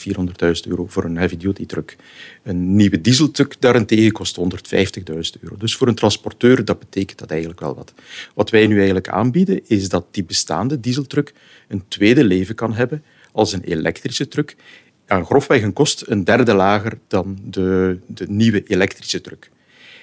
400.000 0.08 0.68
euro 0.68 0.86
voor 0.88 1.04
een 1.04 1.18
heavy-duty 1.18 1.66
truck. 1.66 1.96
Een 2.44 2.76
nieuwe 2.76 3.02
dieseltruck 3.02 3.56
daarentegen 3.60 4.12
kost 4.12 4.40
150.000 4.40 4.44
euro. 5.42 5.58
Dus 5.58 5.76
voor 5.76 5.88
een 5.88 5.96
transporteur 5.96 6.66
dat 6.66 6.80
betekent 6.80 7.20
dat 7.20 7.32
eigenlijk 7.32 7.60
wel 7.60 7.76
wat. 7.76 7.94
Wat 8.34 8.50
wij 8.50 8.68
nu 8.68 8.76
eigenlijk 8.76 9.10
aanbieden, 9.10 9.62
is 9.68 9.90
dat 9.90 10.06
die 10.12 10.24
bestaande 10.24 10.80
dieseltruck 10.80 11.34
een 11.68 11.84
tweede 11.88 12.24
leven 12.24 12.56
kan 12.56 12.74
hebben 12.74 13.04
als 13.32 13.54
een 13.54 13.64
elektrische 13.64 14.28
truck. 14.28 14.56
Aan 15.08 15.26
grofweg 15.26 15.62
een 15.62 15.74
kost 15.74 16.04
een 16.08 16.24
derde 16.24 16.54
lager 16.54 16.98
dan 17.08 17.40
de, 17.44 18.00
de 18.08 18.30
nieuwe 18.30 18.64
elektrische 18.64 19.22
truck. 19.22 19.50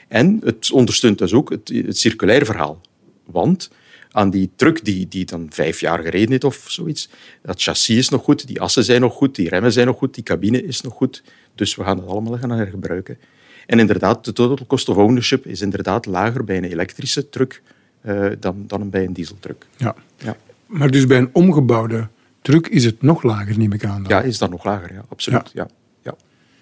En 0.09 0.41
het 0.45 0.73
ondersteunt 0.73 1.19
dus 1.19 1.33
ook 1.33 1.51
het, 1.51 1.69
het 1.69 1.99
circulaire 1.99 2.45
verhaal. 2.45 2.81
Want 3.25 3.71
aan 4.11 4.31
die 4.31 4.51
truck 4.57 4.85
die, 4.85 5.09
die 5.09 5.25
dan 5.25 5.47
vijf 5.51 5.81
jaar 5.81 6.03
gereden 6.03 6.31
heeft 6.31 6.45
of 6.45 6.65
zoiets. 6.69 7.09
Dat 7.43 7.63
chassis 7.63 7.97
is 7.97 8.09
nog 8.09 8.23
goed, 8.23 8.47
die 8.47 8.61
assen 8.61 8.85
zijn 8.85 9.01
nog 9.01 9.15
goed, 9.15 9.35
die 9.35 9.49
remmen 9.49 9.73
zijn 9.73 9.87
nog 9.87 9.99
goed, 9.99 10.15
die 10.15 10.25
cabine 10.25 10.63
is 10.63 10.81
nog 10.81 10.95
goed. 10.95 11.23
Dus 11.55 11.77
we 11.77 11.85
gaan 11.85 11.97
dat 11.97 12.07
allemaal 12.07 12.39
gaan 12.39 12.51
hergebruiken. 12.51 13.19
En 13.67 13.79
inderdaad, 13.79 14.25
de 14.25 14.33
total 14.33 14.67
cost 14.67 14.89
of 14.89 14.97
ownership 14.97 15.47
is 15.47 15.61
inderdaad 15.61 16.07
lager 16.07 16.45
bij 16.45 16.57
een 16.57 16.65
elektrische 16.65 17.29
truck 17.29 17.63
uh, 18.07 18.27
dan, 18.41 18.65
dan 18.67 18.91
bij 18.91 19.05
een 19.05 19.13
dieseltruck. 19.13 19.67
Ja. 19.77 19.95
ja. 20.17 20.37
Maar 20.67 20.91
dus 20.91 21.07
bij 21.07 21.19
een 21.19 21.31
omgebouwde 21.33 22.09
truck 22.43 22.67
is 22.67 22.85
het 22.85 23.03
nog 23.03 23.23
lager, 23.23 23.59
neem 23.59 23.73
ik 23.73 23.85
aan. 23.85 24.03
Dan. 24.03 24.13
Ja, 24.13 24.23
is 24.23 24.39
dat 24.39 24.51
nog 24.51 24.65
lager, 24.65 24.93
ja, 24.93 25.05
absoluut. 25.09 25.51
Ja. 25.53 25.63
ja. 25.63 25.78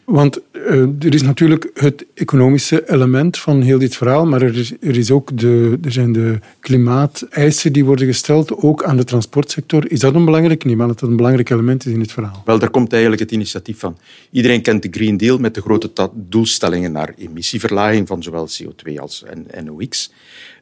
Want 0.06 0.38
uh, 0.52 0.80
er 0.98 1.14
is 1.14 1.22
natuurlijk 1.22 1.70
het 1.74 2.06
economische 2.14 2.90
element 2.90 3.38
van 3.38 3.62
heel 3.62 3.78
dit 3.78 3.96
verhaal, 3.96 4.26
maar 4.26 4.42
er, 4.42 4.56
is, 4.56 4.72
er, 4.80 4.96
is 4.96 5.10
ook 5.10 5.38
de, 5.38 5.78
er 5.82 5.92
zijn 5.92 6.12
de 6.12 6.38
klimaateisen 6.60 7.72
die 7.72 7.84
worden 7.84 8.06
gesteld, 8.06 8.56
ook 8.56 8.84
aan 8.84 8.96
de 8.96 9.04
transportsector. 9.04 9.90
Is 9.90 10.00
dat 10.00 10.14
een 10.14 10.24
belangrijk? 10.24 10.64
Maar 10.64 10.86
dat 10.86 11.00
dat 11.00 11.08
een 11.08 11.16
belangrijk 11.16 11.50
element 11.50 11.86
is 11.86 11.92
in 11.92 12.00
het 12.00 12.12
verhaal. 12.12 12.42
Wel, 12.44 12.58
daar 12.58 12.70
komt 12.70 12.92
eigenlijk 12.92 13.22
het 13.22 13.32
initiatief 13.32 13.78
van. 13.78 13.98
Iedereen 14.30 14.62
kent 14.62 14.82
de 14.82 14.88
Green 14.90 15.16
Deal 15.16 15.38
met 15.38 15.54
de 15.54 15.60
grote 15.60 16.10
doelstellingen 16.14 16.92
naar 16.92 17.14
emissieverlaging 17.18 18.06
van 18.06 18.22
zowel 18.22 18.48
CO2 18.48 18.94
als 18.96 19.24
NOx. 19.64 20.12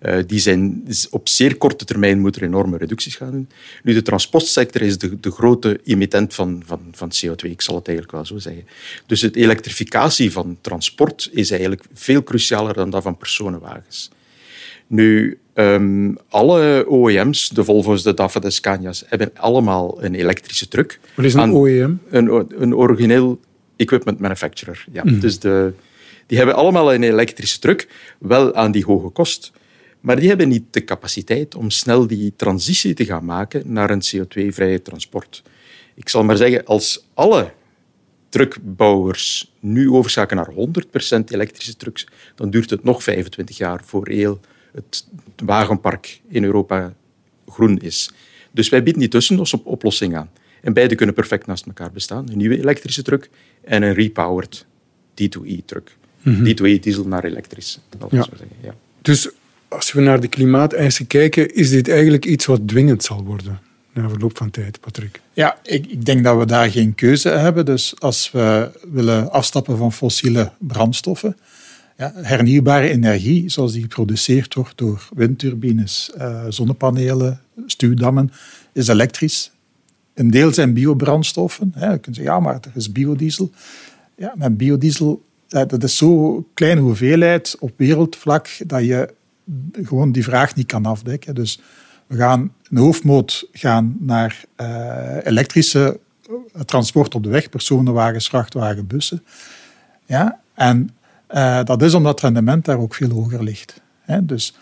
Uh, 0.03 0.17
die 0.27 0.39
zijn 0.39 0.85
op 1.11 1.29
zeer 1.29 1.57
korte 1.57 1.85
termijn 1.85 2.21
moeten 2.21 2.41
er 2.41 2.47
enorme 2.47 2.77
reducties 2.77 3.17
gaan 3.17 3.31
doen. 3.31 3.49
Nu, 3.83 3.93
de 3.95 4.03
transportsector 4.03 4.83
is 4.83 4.99
de, 4.99 5.21
de 5.21 5.31
grote 5.31 5.81
emittent 5.85 6.35
van, 6.35 6.63
van, 6.67 6.81
van 6.93 7.11
CO2, 7.11 7.51
ik 7.51 7.61
zal 7.61 7.75
het 7.75 7.89
eigenlijk 7.89 8.17
wel 8.17 8.27
zo 8.27 8.39
zeggen. 8.39 8.65
Dus 9.07 9.34
de 9.35 9.41
elektrificatie 9.41 10.33
van 10.33 10.59
transport 10.61 11.29
is 11.33 11.51
eigenlijk 11.51 11.83
veel 11.93 12.23
crucialer 12.23 12.75
dan 12.75 12.91
dat 12.91 13.03
van 13.03 13.17
personenwagens. 13.17 14.11
Nu, 14.87 15.39
um, 15.55 16.17
alle 16.29 16.87
OEM's, 16.89 17.49
de 17.49 17.65
Volvo's, 17.65 18.03
de 18.03 18.15
DAF, 18.15 18.33
de 18.33 18.51
Scania's, 18.51 19.05
hebben 19.07 19.31
allemaal 19.37 20.05
een 20.05 20.15
elektrische 20.15 20.69
truck. 20.69 21.01
Wat 21.15 21.25
is 21.25 21.35
een 21.35 21.53
OEM? 21.53 22.01
Een, 22.11 22.47
een 22.63 22.75
origineel 22.75 23.41
equipment 23.77 24.19
manufacturer. 24.19 24.85
Ja. 24.93 25.03
Mm. 25.05 25.21
Dus 25.21 25.39
de, 25.39 25.73
die 26.27 26.37
hebben 26.37 26.57
allemaal 26.57 26.95
een 26.95 27.03
elektrische 27.03 27.59
truck, 27.59 27.89
wel 28.19 28.55
aan 28.55 28.73
die 28.73 28.85
hoge 28.85 29.09
kost. 29.09 29.53
Maar 30.01 30.17
die 30.17 30.29
hebben 30.29 30.49
niet 30.49 30.65
de 30.71 30.85
capaciteit 30.85 31.55
om 31.55 31.71
snel 31.71 32.07
die 32.07 32.33
transitie 32.37 32.95
te 32.95 33.05
gaan 33.05 33.25
maken 33.25 33.63
naar 33.67 33.91
een 33.91 34.03
CO2-vrije 34.03 34.83
transport. 34.83 35.43
Ik 35.95 36.09
zal 36.09 36.25
maar 36.25 36.37
zeggen, 36.37 36.65
als 36.65 37.07
alle 37.15 37.53
truckbouwers 38.35 39.53
nu 39.61 39.91
overschakelen 39.91 40.45
naar 40.45 40.69
100% 41.21 41.25
elektrische 41.25 41.77
trucks, 41.77 42.07
dan 42.35 42.51
duurt 42.51 42.71
het 42.71 42.85
nog 42.85 43.03
25 43.03 43.57
jaar 43.57 43.81
voor 43.85 44.09
heel 44.09 44.41
het 44.73 45.07
wagenpark 45.45 46.21
in 46.29 46.45
Europa 46.45 46.95
groen 47.49 47.79
is. 47.79 48.11
Dus 48.51 48.69
wij 48.69 48.83
bieden 48.83 49.01
die 49.01 49.11
tussen 49.11 49.39
op 49.39 49.67
oplossing 49.67 50.17
aan. 50.17 50.31
En 50.63 50.73
beide 50.73 50.95
kunnen 50.95 51.15
perfect 51.15 51.47
naast 51.47 51.67
elkaar 51.67 51.93
bestaan. 51.93 52.31
Een 52.31 52.37
nieuwe 52.37 52.59
elektrische 52.59 53.03
truck 53.03 53.31
en 53.65 53.83
een 53.83 53.95
repowered 53.95 54.67
D2E-truck. 55.11 55.97
Mm 56.23 56.35
-hmm. 56.35 56.47
D2E 56.47 56.81
diesel 56.81 57.07
naar 57.07 57.25
elektrisch. 57.25 57.81
Ja. 58.11 58.27
Dus 59.03 59.31
als 59.69 59.93
we 59.93 60.01
naar 60.01 60.21
de 60.21 60.29
klimaateisen 60.29 61.07
kijken, 61.07 61.55
is 61.55 61.71
dit 61.71 61.89
eigenlijk 61.89 62.25
iets 62.25 62.47
wat 62.47 62.69
dwingend 62.69 63.05
zal 63.05 63.25
worden 63.25 63.61
na 63.95 64.09
verloop 64.09 64.37
van 64.37 64.51
tijd, 64.51 64.81
Patrick? 64.81 65.21
Ja, 65.33 65.59
ik, 65.63 65.87
ik, 65.87 66.05
denk 66.05 66.25
dat 66.25 66.39
we 66.39 66.47
daar 66.47 66.71
geen 66.71 66.95
keuze 66.95 67.29
hebben. 67.29 67.65
Dus 67.65 67.95
als 68.01 68.31
we 68.31 68.71
willen 68.93 69.31
afstappen 69.33 69.77
van 69.77 69.93
fossiele 69.93 70.53
brandstoffen, 70.59 71.37
ja, 71.97 72.13
hernieuwbare 72.15 72.89
energie, 72.89 73.49
zoals 73.51 73.73
die 73.73 73.83
geproduceerd 73.83 74.55
wordt 74.55 74.79
door 74.79 75.09
windturbines, 75.15 76.11
uh, 76.19 76.45
zonnepanelen, 76.49 77.41
stuwdammen, 77.67 78.33
is 78.73 78.89
elektrisch. 78.89 79.51
Een 80.15 80.31
deel 80.31 80.53
zijn 80.53 80.73
biobrandstoffen. 80.73 81.73
Hè. 81.75 81.91
Je 81.91 81.99
kunt 81.99 82.17
zeggen, 82.17 82.35
ja, 82.35 82.41
maar 82.41 82.55
er 82.55 82.71
is 82.75 82.93
biodiesel. 82.93 83.51
Ja, 84.17 84.35
met 84.37 84.57
biodiesel, 84.57 85.25
dat 85.49 85.83
is 85.83 85.97
zo'n 85.97 86.47
kleine 86.55 86.81
hoeveelheid 86.81 87.57
op 87.61 87.73
wereldvlak 87.77 88.49
dat 88.67 88.85
je 88.85 89.15
gewoon 89.83 90.13
die 90.13 90.25
vraag 90.25 90.55
niet 90.55 90.67
kan 90.67 90.87
afdekken. 90.87 91.35
Dus 91.35 91.61
we 92.07 92.17
gaan 92.17 92.53
een 92.71 92.77
hoofdmoot 92.77 93.49
gaan 93.53 93.97
naar 93.99 94.45
uh, 94.61 95.17
elektrische 95.23 96.01
transport 96.65 97.15
op 97.15 97.23
de 97.23 97.29
weg, 97.29 97.49
personenwagens, 97.49 98.29
vrachtwagen, 98.29 98.87
bussen. 98.87 99.25
Ja, 100.07 100.41
en 100.55 100.91
uh, 101.31 101.65
dat 101.65 101.83
is 101.83 101.95
omdat 101.95 102.13
het 102.13 102.21
rendement 102.21 102.65
daar 102.65 102.79
ook 102.79 102.95
veel 102.95 103.11
hoger 103.11 103.45
ligt. 103.45 103.81
Hè. 104.01 104.25
Dus 104.25 104.57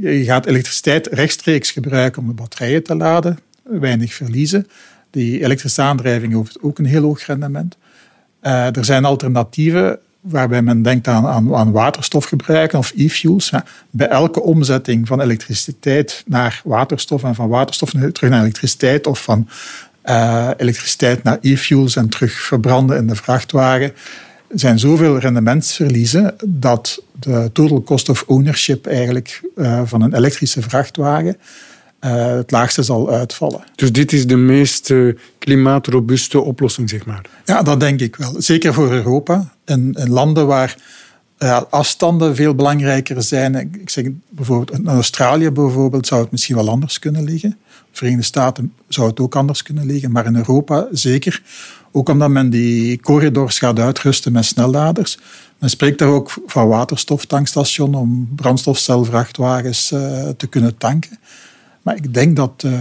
je 0.00 0.24
gaat 0.24 0.46
elektriciteit 0.46 1.06
rechtstreeks 1.06 1.70
gebruiken 1.70 2.22
om 2.22 2.28
de 2.28 2.34
batterijen 2.34 2.82
te 2.82 2.96
laden, 2.96 3.38
weinig 3.62 4.14
verliezen. 4.14 4.66
Die 5.10 5.42
elektrische 5.44 5.82
aandrijving 5.82 6.32
heeft 6.32 6.62
ook 6.62 6.78
een 6.78 6.84
heel 6.84 7.02
hoog 7.02 7.26
rendement. 7.26 7.76
Er 8.40 8.84
zijn 8.84 9.04
alternatieven 9.04 9.98
waarbij 10.28 10.62
men 10.62 10.82
denkt 10.82 11.08
aan, 11.08 11.26
aan, 11.26 11.54
aan 11.54 11.72
waterstof 11.72 12.24
gebruiken 12.24 12.78
of 12.78 12.92
e-fuels. 12.96 13.52
Bij 13.90 14.08
elke 14.08 14.42
omzetting 14.42 15.06
van 15.06 15.20
elektriciteit 15.20 16.22
naar 16.26 16.60
waterstof 16.64 17.22
en 17.22 17.34
van 17.34 17.48
waterstof 17.48 17.90
terug 17.90 18.30
naar 18.30 18.40
elektriciteit 18.40 19.06
of 19.06 19.22
van 19.22 19.48
uh, 20.04 20.50
elektriciteit 20.56 21.22
naar 21.22 21.38
e-fuels 21.40 21.96
en 21.96 22.08
terug 22.08 22.32
verbranden 22.32 22.96
in 22.96 23.06
de 23.06 23.16
vrachtwagen, 23.16 23.92
zijn 24.48 24.78
zoveel 24.78 25.18
rendementsverliezen 25.18 26.34
dat 26.44 27.02
de 27.12 27.50
total 27.52 27.82
cost 27.82 28.08
of 28.08 28.24
ownership 28.26 28.86
eigenlijk 28.86 29.42
uh, 29.56 29.80
van 29.84 30.02
een 30.02 30.14
elektrische 30.14 30.62
vrachtwagen 30.62 31.36
uh, 32.06 32.26
het 32.26 32.50
laagste 32.50 32.82
zal 32.82 33.10
uitvallen. 33.10 33.64
Dus 33.74 33.92
dit 33.92 34.12
is 34.12 34.26
de 34.26 34.36
meest 34.36 34.90
uh, 34.90 35.14
klimaatrobuuste 35.38 36.40
oplossing, 36.40 36.90
zeg 36.90 37.06
maar? 37.06 37.24
Ja, 37.44 37.62
dat 37.62 37.80
denk 37.80 38.00
ik 38.00 38.16
wel. 38.16 38.34
Zeker 38.38 38.74
voor 38.74 38.92
Europa. 38.92 39.52
In, 39.64 39.92
in 39.98 40.10
landen 40.10 40.46
waar 40.46 40.76
uh, 41.38 41.60
afstanden 41.70 42.36
veel 42.36 42.54
belangrijker 42.54 43.22
zijn. 43.22 43.54
Ik 43.54 43.90
zeg 43.90 44.04
bijvoorbeeld, 44.28 44.78
in 44.78 44.88
Australië 44.88 45.50
bijvoorbeeld 45.50 46.06
zou 46.06 46.22
het 46.22 46.30
misschien 46.30 46.56
wel 46.56 46.68
anders 46.68 46.98
kunnen 46.98 47.24
liggen. 47.24 47.56
Verenigde 47.92 48.24
Staten 48.24 48.72
zou 48.88 49.08
het 49.08 49.20
ook 49.20 49.36
anders 49.36 49.62
kunnen 49.62 49.86
liggen. 49.86 50.12
Maar 50.12 50.26
in 50.26 50.36
Europa 50.36 50.86
zeker. 50.90 51.42
Ook 51.92 52.08
omdat 52.08 52.28
men 52.30 52.50
die 52.50 53.00
corridors 53.00 53.58
gaat 53.58 53.78
uitrusten 53.78 54.32
met 54.32 54.44
snelladers. 54.44 55.18
Men 55.58 55.70
spreekt 55.70 55.98
daar 55.98 56.08
ook 56.08 56.34
van 56.46 56.68
waterstoftankstation 56.68 57.94
om 57.94 58.28
brandstofcelvrachtwagens 58.34 59.88
te 60.36 60.46
kunnen 60.48 60.76
tanken. 60.76 61.18
Maar 61.86 61.96
ik 61.96 62.14
denk 62.14 62.36
dat 62.36 62.60
de 62.60 62.78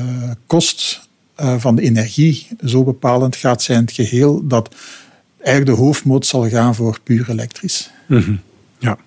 kost 0.47 1.07
eh, 1.35 1.55
van 1.57 1.75
de 1.75 1.81
energie 1.81 2.47
zo 2.63 2.83
bepalend 2.83 3.35
gaat 3.35 3.61
zijn 3.61 3.81
het 3.81 3.91
geheel 3.91 4.47
dat 4.47 4.75
eigenlijk 5.37 5.77
de 5.77 5.83
hoofdmoot 5.83 6.25
zal 6.25 6.49
gaan 6.49 6.75
voor 6.75 6.99
puur 7.03 7.29
elektrisch. 7.29 7.91
Mm 8.07 8.39
Ja. 8.77 8.97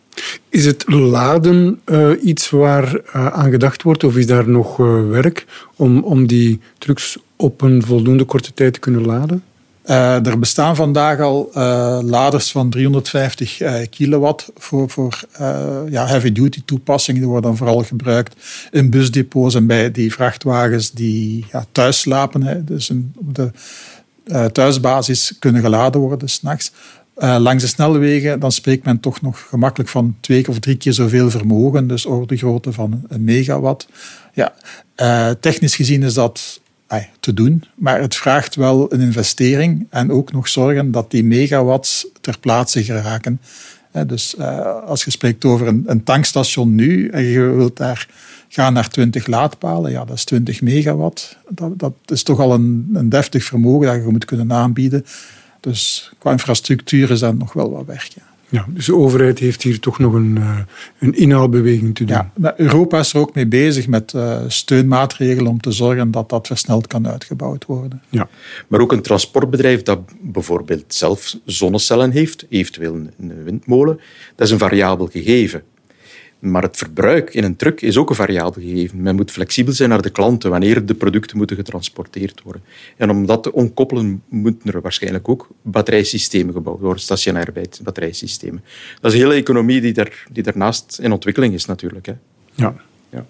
Is 0.48 0.64
het 0.64 0.88
laden 0.88 1.80
uh, 1.86 2.10
iets 2.22 2.50
waar 2.50 3.12
aan 3.12 3.50
gedacht 3.50 3.82
wordt 3.82 4.04
of 4.04 4.16
is 4.16 4.26
daar 4.26 4.48
nog 4.48 4.76
werk 5.10 5.46
om, 5.76 6.02
om 6.02 6.26
die 6.26 6.60
trucks 6.78 7.18
op 7.36 7.60
een 7.60 7.82
voldoende 7.82 8.24
korte 8.24 8.54
tijd 8.54 8.72
te 8.72 8.80
kunnen 8.80 9.06
laden? 9.06 9.42
Uh, 9.88 10.26
er 10.26 10.38
bestaan 10.38 10.76
vandaag 10.76 11.20
al 11.20 11.50
uh, 11.56 11.98
laders 12.02 12.50
van 12.50 12.70
350 12.70 13.60
uh, 13.60 13.80
eh, 13.82 13.88
kilowatt 13.90 14.50
voor, 14.56 14.90
voor 14.90 15.20
ja, 15.88 16.06
heavy-duty 16.06 16.62
toepassingen. 16.64 17.20
Die 17.20 17.30
worden 17.30 17.50
dan 17.50 17.58
vooral 17.58 17.82
gebruikt 17.82 18.36
in 18.70 18.90
busdepots 18.90 19.54
en 19.54 19.66
bij 19.66 19.90
die 19.90 20.12
vrachtwagens 20.12 20.90
die 20.90 21.46
ja, 21.52 21.64
thuis 21.72 22.00
slapen. 22.00 22.42
Hè. 22.42 22.64
Dus 22.64 22.90
op 23.16 23.34
de 23.34 23.50
thuisbasis 24.52 25.36
kunnen 25.38 25.62
geladen 25.62 26.00
worden 26.00 26.28
s'nachts. 26.28 26.72
langs 27.14 27.62
de 27.62 27.68
snelwegen 27.68 28.40
dan 28.40 28.52
spreekt 28.52 28.84
men 28.84 29.00
toch 29.00 29.20
nog 29.20 29.46
gemakkelijk 29.48 29.90
van 29.90 30.16
twee 30.20 30.48
of 30.48 30.58
drie 30.58 30.76
keer 30.76 30.92
zoveel 30.92 31.30
vermogen. 31.30 31.88
Dus 31.88 32.06
orde 32.06 32.36
grootte 32.36 32.72
van 32.72 33.02
een 33.08 33.24
megawatt. 33.24 33.88
Ja, 34.32 34.54
technisch 35.40 35.76
gezien 35.76 36.02
is 36.02 36.14
dat 36.14 36.60
te 37.20 37.34
doen. 37.34 37.64
Maar 37.74 38.00
het 38.00 38.16
vraagt 38.16 38.54
wel 38.54 38.92
een 38.92 39.00
investering 39.00 39.86
en 39.90 40.12
ook 40.12 40.32
nog 40.32 40.48
zorgen 40.48 40.90
dat 40.90 41.10
die 41.10 41.24
megawatts 41.24 42.06
ter 42.20 42.38
plaatse 42.38 42.84
geraken. 42.84 43.40
Dus 44.06 44.36
eh, 44.36 44.82
als 44.84 45.04
je 45.04 45.10
spreekt 45.10 45.44
over 45.44 45.66
een, 45.66 46.02
tankstation 46.04 46.74
nu 46.74 47.08
en 47.08 47.22
je 47.22 47.40
wilt 47.40 47.76
daar 47.76 48.08
gaan 48.48 48.72
naar 48.72 48.88
20 48.88 49.26
laadpalen, 49.26 49.90
ja, 49.90 50.04
dat 50.04 50.16
is 50.16 50.24
20 50.24 50.60
megawatt. 50.60 51.36
Dat, 51.48 51.78
dat 51.78 51.94
is 52.06 52.22
toch 52.22 52.40
al 52.40 52.54
een, 52.54 52.90
een 52.92 53.08
deftig 53.08 53.44
vermogen 53.44 53.86
dat 53.86 54.04
je 54.04 54.10
moet 54.10 54.24
kunnen 54.24 54.52
aanbieden. 54.52 55.04
Dus 55.60 56.12
qua 56.18 56.30
infrastructuur 56.30 57.10
is 57.10 57.20
dat 57.20 57.34
nog 57.34 57.52
wel 57.52 57.70
wat 57.70 57.86
werk. 57.86 58.10
Ja. 58.14 58.22
Ja, 58.48 58.66
dus 58.68 58.86
de 58.86 58.94
overheid 58.94 59.38
heeft 59.38 59.62
hier 59.62 59.80
toch 59.80 59.98
nog 59.98 60.12
een, 60.12 60.36
uh, 60.38 60.58
een 60.98 61.14
inhaalbeweging 61.14 61.94
te 61.94 62.04
doen. 62.04 62.16
Ja, 62.40 62.54
Europa 62.56 62.98
is 62.98 63.12
er 63.12 63.20
ook 63.20 63.34
mee 63.34 63.46
bezig 63.46 63.86
met 63.86 64.12
uh, 64.12 64.38
steunmaatregelen 64.46 65.50
om 65.50 65.60
te 65.60 65.72
zorgen 65.72 66.10
dat 66.10 66.28
dat 66.28 66.46
versneld 66.46 66.86
kan 66.86 67.08
uitgebouwd 67.08 67.64
worden. 67.64 68.02
Ja. 68.08 68.28
Maar 68.68 68.80
ook 68.80 68.92
een 68.92 69.02
transportbedrijf 69.02 69.82
dat 69.82 70.00
bijvoorbeeld 70.20 70.94
zelf 70.94 71.36
zonnecellen 71.44 72.10
heeft, 72.10 72.46
eventueel 72.48 72.94
een 72.94 73.44
windmolen, 73.44 74.00
dat 74.36 74.46
is 74.46 74.52
een 74.52 74.58
variabel 74.58 75.06
gegeven. 75.06 75.62
Maar 76.38 76.62
het 76.62 76.76
verbruik 76.76 77.34
in 77.34 77.44
een 77.44 77.56
truck 77.56 77.80
is 77.80 77.96
ook 77.96 78.10
een 78.10 78.16
variabel 78.16 78.62
gegeven. 78.62 79.02
Men 79.02 79.16
moet 79.16 79.30
flexibel 79.30 79.72
zijn 79.72 79.88
naar 79.88 80.02
de 80.02 80.10
klanten 80.10 80.50
wanneer 80.50 80.86
de 80.86 80.94
producten 80.94 81.36
moeten 81.36 81.56
getransporteerd 81.56 82.42
worden. 82.42 82.62
En 82.96 83.10
om 83.10 83.26
dat 83.26 83.42
te 83.42 83.52
ontkoppelen, 83.52 84.22
moeten 84.28 84.72
er 84.72 84.80
waarschijnlijk 84.80 85.28
ook 85.28 85.48
batterijsystemen 85.62 86.54
gebouwd 86.54 86.80
worden, 86.80 87.02
stationair 87.02 87.52
batterijsystemen. 87.82 88.64
Dat 89.00 89.12
is 89.12 89.18
een 89.18 89.24
hele 89.24 89.40
economie 89.40 89.80
die, 89.80 89.92
daar, 89.92 90.26
die 90.30 90.42
daarnaast 90.42 90.98
in 91.02 91.12
ontwikkeling 91.12 91.54
is 91.54 91.64
natuurlijk. 91.64 92.06
Hè. 92.06 92.12
Ja. 92.54 92.74
Ja. 93.10 93.26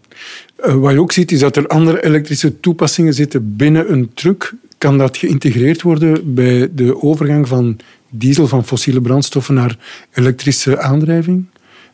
Uh, 0.67 0.75
wat 0.75 0.93
je 0.93 1.01
ook 1.01 1.13
ziet, 1.13 1.33
is 1.33 1.41
dat 1.41 1.57
er 1.57 1.67
andere 1.67 2.05
elektrische 2.05 2.61
toepassingen 2.61 3.15
zitten 3.15 3.57
binnen 3.57 3.93
een 3.93 4.11
truck. 4.15 4.55
Kan 4.79 4.99
dat 4.99 5.17
geïntegreerd 5.17 5.83
worden 5.83 6.35
bij 6.35 6.69
de 6.75 7.03
overgang 7.03 7.49
van 7.49 7.79
diesel, 8.09 8.47
van 8.47 8.65
fossiele 8.65 9.01
brandstoffen, 9.01 9.55
naar 9.55 10.07
elektrische 10.13 10.79
aandrijving? 10.79 11.47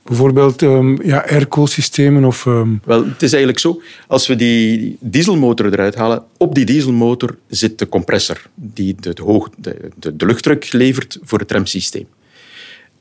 Bijvoorbeeld 0.04 0.62
um, 0.62 1.02
ja, 1.02 1.24
airco-systemen 1.28 2.24
of... 2.24 2.46
Um... 2.46 2.80
Wel, 2.84 3.04
het 3.04 3.22
is 3.22 3.30
eigenlijk 3.30 3.58
zo. 3.58 3.82
Als 4.06 4.26
we 4.26 4.36
die 4.36 4.96
dieselmotor 5.00 5.72
eruit 5.72 5.94
halen, 5.94 6.24
op 6.36 6.54
die 6.54 6.64
dieselmotor 6.64 7.36
zit 7.48 7.78
de 7.78 7.88
compressor 7.88 8.42
die 8.54 8.94
de, 9.00 9.14
de, 9.56 9.90
de, 9.96 10.16
de, 10.16 10.26
luchtdruk 10.26 10.72
levert 10.72 11.18
voor 11.22 11.38
het 11.38 11.48
tramsysteem. 11.48 12.06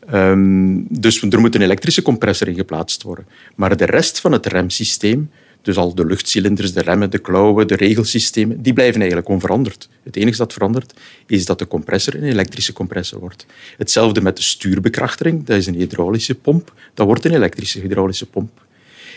Ehm, 0.10 0.82
dus 0.90 1.22
er 1.22 1.40
moet 1.40 1.56
een 1.56 1.62
elektrische 1.62 2.02
compressor 2.02 2.48
in 2.48 2.56
geplaatst 2.56 3.04
worden. 3.04 3.26
Maar 3.56 3.78
de 3.78 3.86
rest 3.86 4.20
van 4.20 4.32
het 4.32 4.46
remsysteem, 4.46 5.30
dus 5.64 5.78
al 5.78 5.96
de 5.96 6.06
luchtcilinders, 6.06 6.74
de 6.74 6.82
remmen, 6.82 7.10
de 7.10 7.18
klauwen, 7.18 7.68
de 7.68 7.76
regelsystemen, 7.76 8.62
die 8.62 8.74
blijven 8.74 9.00
eigenlijk 9.00 9.30
onveranderd. 9.30 9.90
Het 10.04 10.16
enige 10.16 10.38
dat 10.38 10.54
verandert 10.54 10.94
is 11.26 11.46
dat 11.46 11.60
de 11.60 11.68
compressor 11.68 12.16
een 12.16 12.24
elektrische 12.24 12.74
compressor 12.74 13.20
wordt. 13.20 13.46
Hetzelfde 13.78 14.22
met 14.22 14.36
de 14.36 14.44
stuurbekrachtering, 14.44 15.46
dat 15.46 15.58
is 15.58 15.68
een 15.68 15.76
hydraulische 15.76 16.36
pomp, 16.36 16.74
dat 16.94 17.06
wordt 17.06 17.26
een 17.26 17.34
elektrische 17.34 17.80
hydraulische 17.80 18.26
pomp. 18.26 18.66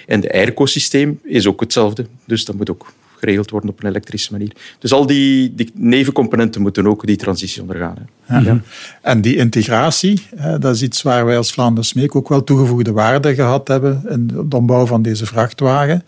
En 0.07 0.21
de 0.21 0.33
airco-systeem 0.33 1.21
is 1.23 1.47
ook 1.47 1.61
hetzelfde, 1.61 2.07
dus 2.25 2.45
dat 2.45 2.57
moet 2.57 2.71
ook 2.71 2.93
geregeld 3.19 3.50
worden 3.50 3.71
op 3.71 3.83
een 3.83 3.88
elektrische 3.88 4.33
manier. 4.33 4.53
Dus 4.79 4.93
al 4.93 5.07
die, 5.07 5.55
die 5.55 5.71
nevencomponenten 5.75 6.61
moeten 6.61 6.87
ook 6.87 7.07
die 7.07 7.17
transitie 7.17 7.62
ondergaan. 7.62 8.09
Ja. 8.29 8.61
En 9.03 9.21
die 9.21 9.37
integratie, 9.37 10.23
dat 10.59 10.75
is 10.75 10.83
iets 10.83 11.03
waar 11.03 11.25
wij 11.25 11.37
als 11.37 11.53
Vlaanderen 11.53 11.85
Smeek 11.85 12.17
ook 12.17 12.29
wel 12.29 12.45
toegevoegde 12.45 12.93
waarde 12.93 13.35
gehad 13.35 13.69
hebben 13.69 14.03
in 14.09 14.26
de 14.26 14.57
ombouw 14.57 14.87
van 14.87 15.03
deze 15.03 15.26
vrachtwagen 15.26 16.03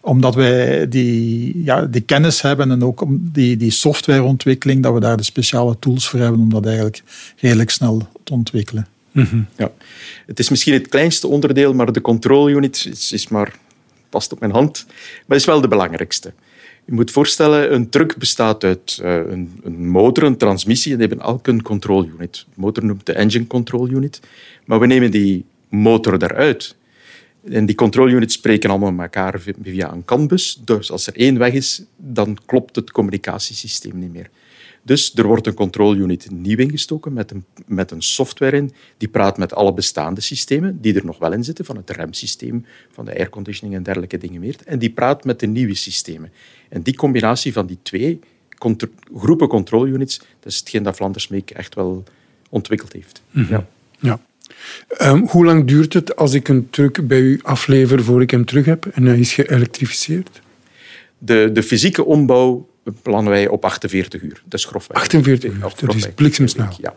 omdat 0.00 0.34
wij 0.34 0.88
die, 0.88 1.64
ja, 1.64 1.86
die 1.86 2.00
kennis 2.00 2.42
hebben 2.42 2.70
en 2.70 2.84
ook 2.84 3.04
die, 3.08 3.56
die 3.56 3.70
softwareontwikkeling, 3.70 4.82
dat 4.82 4.94
we 4.94 5.00
daar 5.00 5.16
de 5.16 5.22
speciale 5.22 5.78
tools 5.78 6.08
voor 6.08 6.20
hebben 6.20 6.40
om 6.40 6.50
dat 6.50 6.66
eigenlijk 6.66 7.02
redelijk 7.36 7.70
snel 7.70 8.08
te 8.24 8.32
ontwikkelen. 8.32 8.86
Mhm. 9.12 9.42
Ja. 9.56 9.72
Het 10.26 10.38
is 10.38 10.48
misschien 10.48 10.72
het 10.72 10.88
kleinste 10.88 11.26
onderdeel, 11.26 11.74
maar 11.74 11.92
de 11.92 12.00
control 12.00 12.48
unit 12.48 12.86
is, 12.90 13.12
is 13.12 13.28
maar, 13.28 13.54
past 14.08 14.32
op 14.32 14.40
mijn 14.40 14.52
hand, 14.52 14.86
maar 15.26 15.36
is 15.36 15.44
wel 15.44 15.60
de 15.60 15.68
belangrijkste. 15.68 16.32
Je 16.84 16.92
moet 16.92 17.10
voorstellen, 17.10 17.74
een 17.74 17.88
truck 17.88 18.16
bestaat 18.16 18.64
uit 18.64 18.98
uh, 19.02 19.14
een, 19.14 19.60
een, 19.62 19.88
motor, 19.88 20.24
een 20.24 20.36
transmissie 20.36 20.92
en 20.92 20.98
die 20.98 21.08
hebben 21.08 21.26
elk 21.26 21.46
een 21.46 21.62
control 21.62 22.06
unit. 22.06 22.46
De 22.54 22.60
motor 22.60 22.84
noemt 22.84 23.06
de 23.06 23.12
engine 23.12 23.46
control 23.46 23.88
unit. 23.88 24.20
Maar 24.64 24.80
we 24.80 24.86
nemen 24.86 25.10
die 25.10 25.44
motor 25.68 26.22
eruit. 26.22 26.76
En 27.44 27.66
die 27.66 27.74
control 27.74 28.08
units 28.08 28.34
spreken 28.34 28.70
allemaal 28.70 28.92
met 28.92 29.04
elkaar 29.04 29.40
via 29.62 29.92
een 29.92 30.04
CAN-bus. 30.04 30.60
Dus 30.64 30.90
als 30.90 31.06
er 31.06 31.16
één 31.16 31.38
weg 31.38 31.52
is, 31.52 31.82
dan 31.96 32.38
klopt 32.46 32.76
het 32.76 32.90
communicatiesysteem 32.90 33.98
niet 33.98 34.12
meer. 34.12 34.30
Dus 34.82 35.14
er 35.14 35.26
wordt 35.26 35.46
een 35.46 35.54
control 35.54 35.94
unit 35.94 36.30
nieuw 36.30 36.56
ingestoken 36.58 37.12
met 37.12 37.30
een, 37.30 37.44
met 37.66 37.90
een 37.90 38.02
software 38.02 38.56
in 38.56 38.72
die 38.96 39.08
praat 39.08 39.38
met 39.38 39.54
alle 39.54 39.74
bestaande 39.74 40.20
systemen 40.20 40.80
die 40.80 40.94
er 40.94 41.04
nog 41.04 41.18
wel 41.18 41.32
in 41.32 41.44
zitten, 41.44 41.64
van 41.64 41.76
het 41.76 41.90
remsysteem, 41.90 42.64
van 42.90 43.04
de 43.04 43.16
airconditioning 43.16 43.76
en 43.76 43.82
dergelijke 43.82 44.18
dingen 44.18 44.40
meer. 44.40 44.56
En 44.64 44.78
die 44.78 44.90
praat 44.90 45.24
met 45.24 45.40
de 45.40 45.46
nieuwe 45.46 45.74
systemen. 45.74 46.32
En 46.68 46.82
die 46.82 46.96
combinatie 46.96 47.52
van 47.52 47.66
die 47.66 47.78
twee 47.82 48.20
groepen 49.14 49.48
control 49.48 49.86
units, 49.86 50.18
dat 50.18 50.52
is 50.52 50.58
hetgeen 50.58 50.82
dat 50.82 50.96
Flanders 50.96 51.28
Make 51.28 51.54
echt 51.54 51.74
wel 51.74 52.04
ontwikkeld 52.50 52.92
heeft. 52.92 53.22
Mhm. 53.30 53.52
Ja. 53.52 53.66
ja. 53.98 54.20
Um, 55.02 55.26
hoe 55.26 55.44
lang 55.44 55.66
duurt 55.66 55.92
het 55.92 56.16
als 56.16 56.34
ik 56.34 56.48
een 56.48 56.70
truck 56.70 57.06
bij 57.06 57.20
u 57.20 57.40
aflever 57.42 58.04
voor 58.04 58.22
ik 58.22 58.30
hem 58.30 58.44
terug 58.44 58.64
heb 58.64 58.86
en 58.86 59.04
hij 59.04 59.18
is 59.18 59.32
geëlektrificeerd? 59.32 60.40
De, 61.18 61.50
de 61.52 61.62
fysieke 61.62 62.04
ombouw 62.04 62.68
plannen 63.02 63.32
wij 63.32 63.48
op 63.48 63.64
48 63.64 64.22
uur. 64.22 64.42
Dat 64.44 64.58
is 64.58 64.64
grofweg. 64.64 64.96
48 64.96 65.52
uur, 65.52 65.60
dat 65.60 65.94
is 65.94 66.08
bliksemsnel. 66.14 66.68
Ja. 66.80 66.94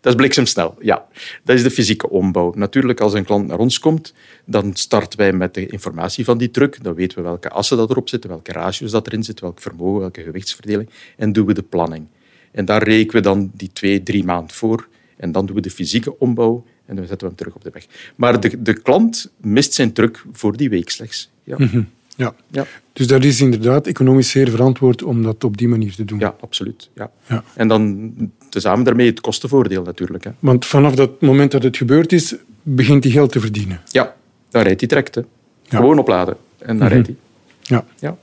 Dat 0.00 0.12
is 0.12 0.18
bliksemsnel, 0.18 0.74
ja. 0.80 1.06
Dat 1.44 1.56
is 1.56 1.62
de 1.62 1.70
fysieke 1.70 2.10
ombouw. 2.10 2.52
Natuurlijk, 2.54 3.00
als 3.00 3.12
een 3.12 3.24
klant 3.24 3.46
naar 3.46 3.58
ons 3.58 3.78
komt, 3.78 4.14
dan 4.44 4.74
starten 4.74 5.18
wij 5.18 5.32
met 5.32 5.54
de 5.54 5.66
informatie 5.66 6.24
van 6.24 6.38
die 6.38 6.50
truck. 6.50 6.82
Dan 6.82 6.94
weten 6.94 7.18
we 7.18 7.24
welke 7.24 7.48
assen 7.48 7.76
dat 7.76 7.90
erop 7.90 8.08
zitten, 8.08 8.30
welke 8.30 8.52
ratios 8.52 8.90
dat 8.90 9.06
erin 9.06 9.22
zitten, 9.22 9.44
welk 9.44 9.60
vermogen, 9.60 10.00
welke 10.00 10.22
gewichtsverdeling. 10.22 10.90
En 11.16 11.32
doen 11.32 11.46
we 11.46 11.54
de 11.54 11.62
planning. 11.62 12.06
En 12.52 12.64
daar 12.64 12.82
rekenen 12.82 13.14
we 13.14 13.20
dan 13.20 13.50
die 13.54 13.70
twee, 13.72 14.02
drie 14.02 14.24
maanden 14.24 14.56
voor. 14.56 14.88
En 15.16 15.32
dan 15.32 15.46
doen 15.46 15.56
we 15.56 15.62
de 15.62 15.70
fysieke 15.70 16.18
ombouw 16.18 16.64
en 16.86 16.96
dan 16.96 17.06
zetten 17.06 17.18
we 17.18 17.26
hem 17.26 17.36
terug 17.36 17.54
op 17.54 17.64
de 17.64 17.70
weg. 17.72 17.86
Maar 18.16 18.40
de, 18.40 18.62
de 18.62 18.80
klant 18.80 19.30
mist 19.40 19.72
zijn 19.74 19.92
truck 19.92 20.24
voor 20.32 20.56
die 20.56 20.68
week 20.68 20.90
slechts. 20.90 21.30
Ja. 21.44 21.56
Mhm. 21.58 21.82
Ja. 22.16 22.34
ja. 22.50 22.66
Dus 22.92 23.06
dat 23.06 23.24
is 23.24 23.40
inderdaad 23.40 23.86
economisch 23.86 24.30
zeer 24.30 24.50
verantwoord 24.50 25.02
om 25.02 25.22
dat 25.22 25.44
op 25.44 25.56
die 25.56 25.68
manier 25.68 25.94
te 25.94 26.04
doen. 26.04 26.18
Ja, 26.18 26.34
absoluut. 26.40 26.90
Ja. 26.94 27.10
ja. 27.26 27.44
En 27.54 27.68
dan 27.68 28.12
tezamen 28.48 28.84
daarmee 28.84 29.06
het 29.06 29.20
kostenvoordeel 29.20 29.82
natuurlijk. 29.82 30.24
Hè. 30.24 30.30
Want 30.38 30.66
vanaf 30.66 30.94
dat 30.94 31.20
moment 31.20 31.50
dat 31.50 31.62
het 31.62 31.76
gebeurd 31.76 32.12
is, 32.12 32.34
begint 32.62 33.04
hij 33.04 33.12
geld 33.12 33.32
te 33.32 33.40
verdienen. 33.40 33.80
Ja, 33.90 34.14
dan 34.50 34.62
rijdt 34.62 34.80
hij 34.80 34.88
direct. 34.88 35.14
Hè. 35.14 35.22
Gewoon 35.68 35.98
opladen 35.98 36.36
en 36.58 36.66
dan 36.66 36.76
mhm. 36.76 36.86
rijdt 36.86 37.06
hij. 37.06 37.16
Ja. 37.62 37.84
ja. 37.98 38.16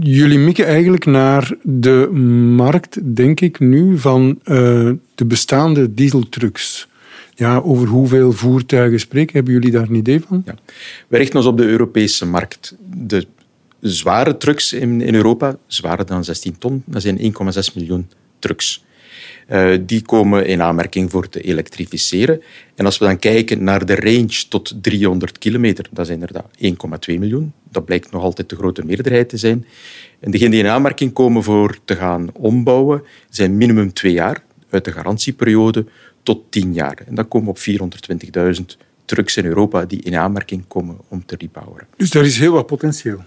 Jullie 0.00 0.38
mikken 0.38 0.66
eigenlijk 0.66 1.06
naar 1.06 1.54
de 1.62 2.10
markt, 2.56 3.16
denk 3.16 3.40
ik 3.40 3.60
nu, 3.60 3.98
van 3.98 4.28
uh, 4.44 4.90
de 5.14 5.24
bestaande 5.24 5.94
dieseltrucks. 5.94 6.88
Ja, 7.34 7.58
over 7.58 7.86
hoeveel 7.88 8.32
voertuigen 8.32 9.00
spreken? 9.00 9.34
Hebben 9.34 9.52
jullie 9.52 9.70
daar 9.70 9.88
een 9.88 9.94
idee 9.94 10.20
van? 10.20 10.42
Ja. 10.46 10.54
We 11.08 11.16
richten 11.16 11.36
ons 11.36 11.46
op 11.46 11.56
de 11.56 11.64
Europese 11.64 12.26
markt. 12.26 12.76
De 12.94 13.26
zware 13.80 14.36
trucks 14.36 14.72
in, 14.72 15.00
in 15.00 15.14
Europa, 15.14 15.56
zwaarder 15.66 16.06
dan 16.06 16.24
16 16.24 16.58
ton, 16.58 16.82
dat 16.86 17.02
zijn 17.02 17.18
1,6 17.18 17.74
miljoen 17.74 18.10
trucks. 18.38 18.84
Uh, 19.48 19.76
die 19.80 20.02
komen 20.02 20.46
in 20.46 20.62
aanmerking 20.62 21.10
voor 21.10 21.28
te 21.28 21.40
elektrificeren. 21.40 22.42
En 22.74 22.84
als 22.84 22.98
we 22.98 23.04
dan 23.04 23.18
kijken 23.18 23.64
naar 23.64 23.86
de 23.86 23.94
range 23.94 24.44
tot 24.48 24.74
300 24.80 25.38
kilometer, 25.38 25.86
dat 25.90 26.06
zijn 26.06 26.22
er 26.22 26.42
1,2 27.10 27.18
miljoen. 27.18 27.52
Dat 27.70 27.84
blijkt 27.84 28.10
nog 28.10 28.22
altijd 28.22 28.48
de 28.48 28.56
grote 28.56 28.84
meerderheid 28.84 29.28
te 29.28 29.36
zijn. 29.36 29.66
En 30.20 30.30
degenen 30.30 30.52
die 30.52 30.60
in 30.60 30.68
aanmerking 30.68 31.12
komen 31.12 31.42
voor 31.42 31.78
te 31.84 31.96
gaan 31.96 32.28
ombouwen, 32.32 33.02
zijn 33.28 33.56
minimum 33.56 33.92
twee 33.92 34.12
jaar 34.12 34.42
uit 34.70 34.84
de 34.84 34.92
garantieperiode 34.92 35.86
tot 36.24 36.42
10 36.50 36.72
jaar. 36.72 37.02
En 37.06 37.14
dan 37.14 37.28
komen 37.28 37.48
op 37.48 37.58
420.000 37.58 38.64
trucks 39.04 39.36
in 39.36 39.44
Europa 39.44 39.84
die 39.84 40.02
in 40.02 40.16
aanmerking 40.16 40.64
komen 40.68 40.96
om 41.08 41.26
te 41.26 41.36
repoweren. 41.38 41.86
Dus 41.96 42.10
daar 42.10 42.24
is 42.24 42.38
heel 42.38 42.52
wat 42.52 42.66
potentieel. 42.66 43.24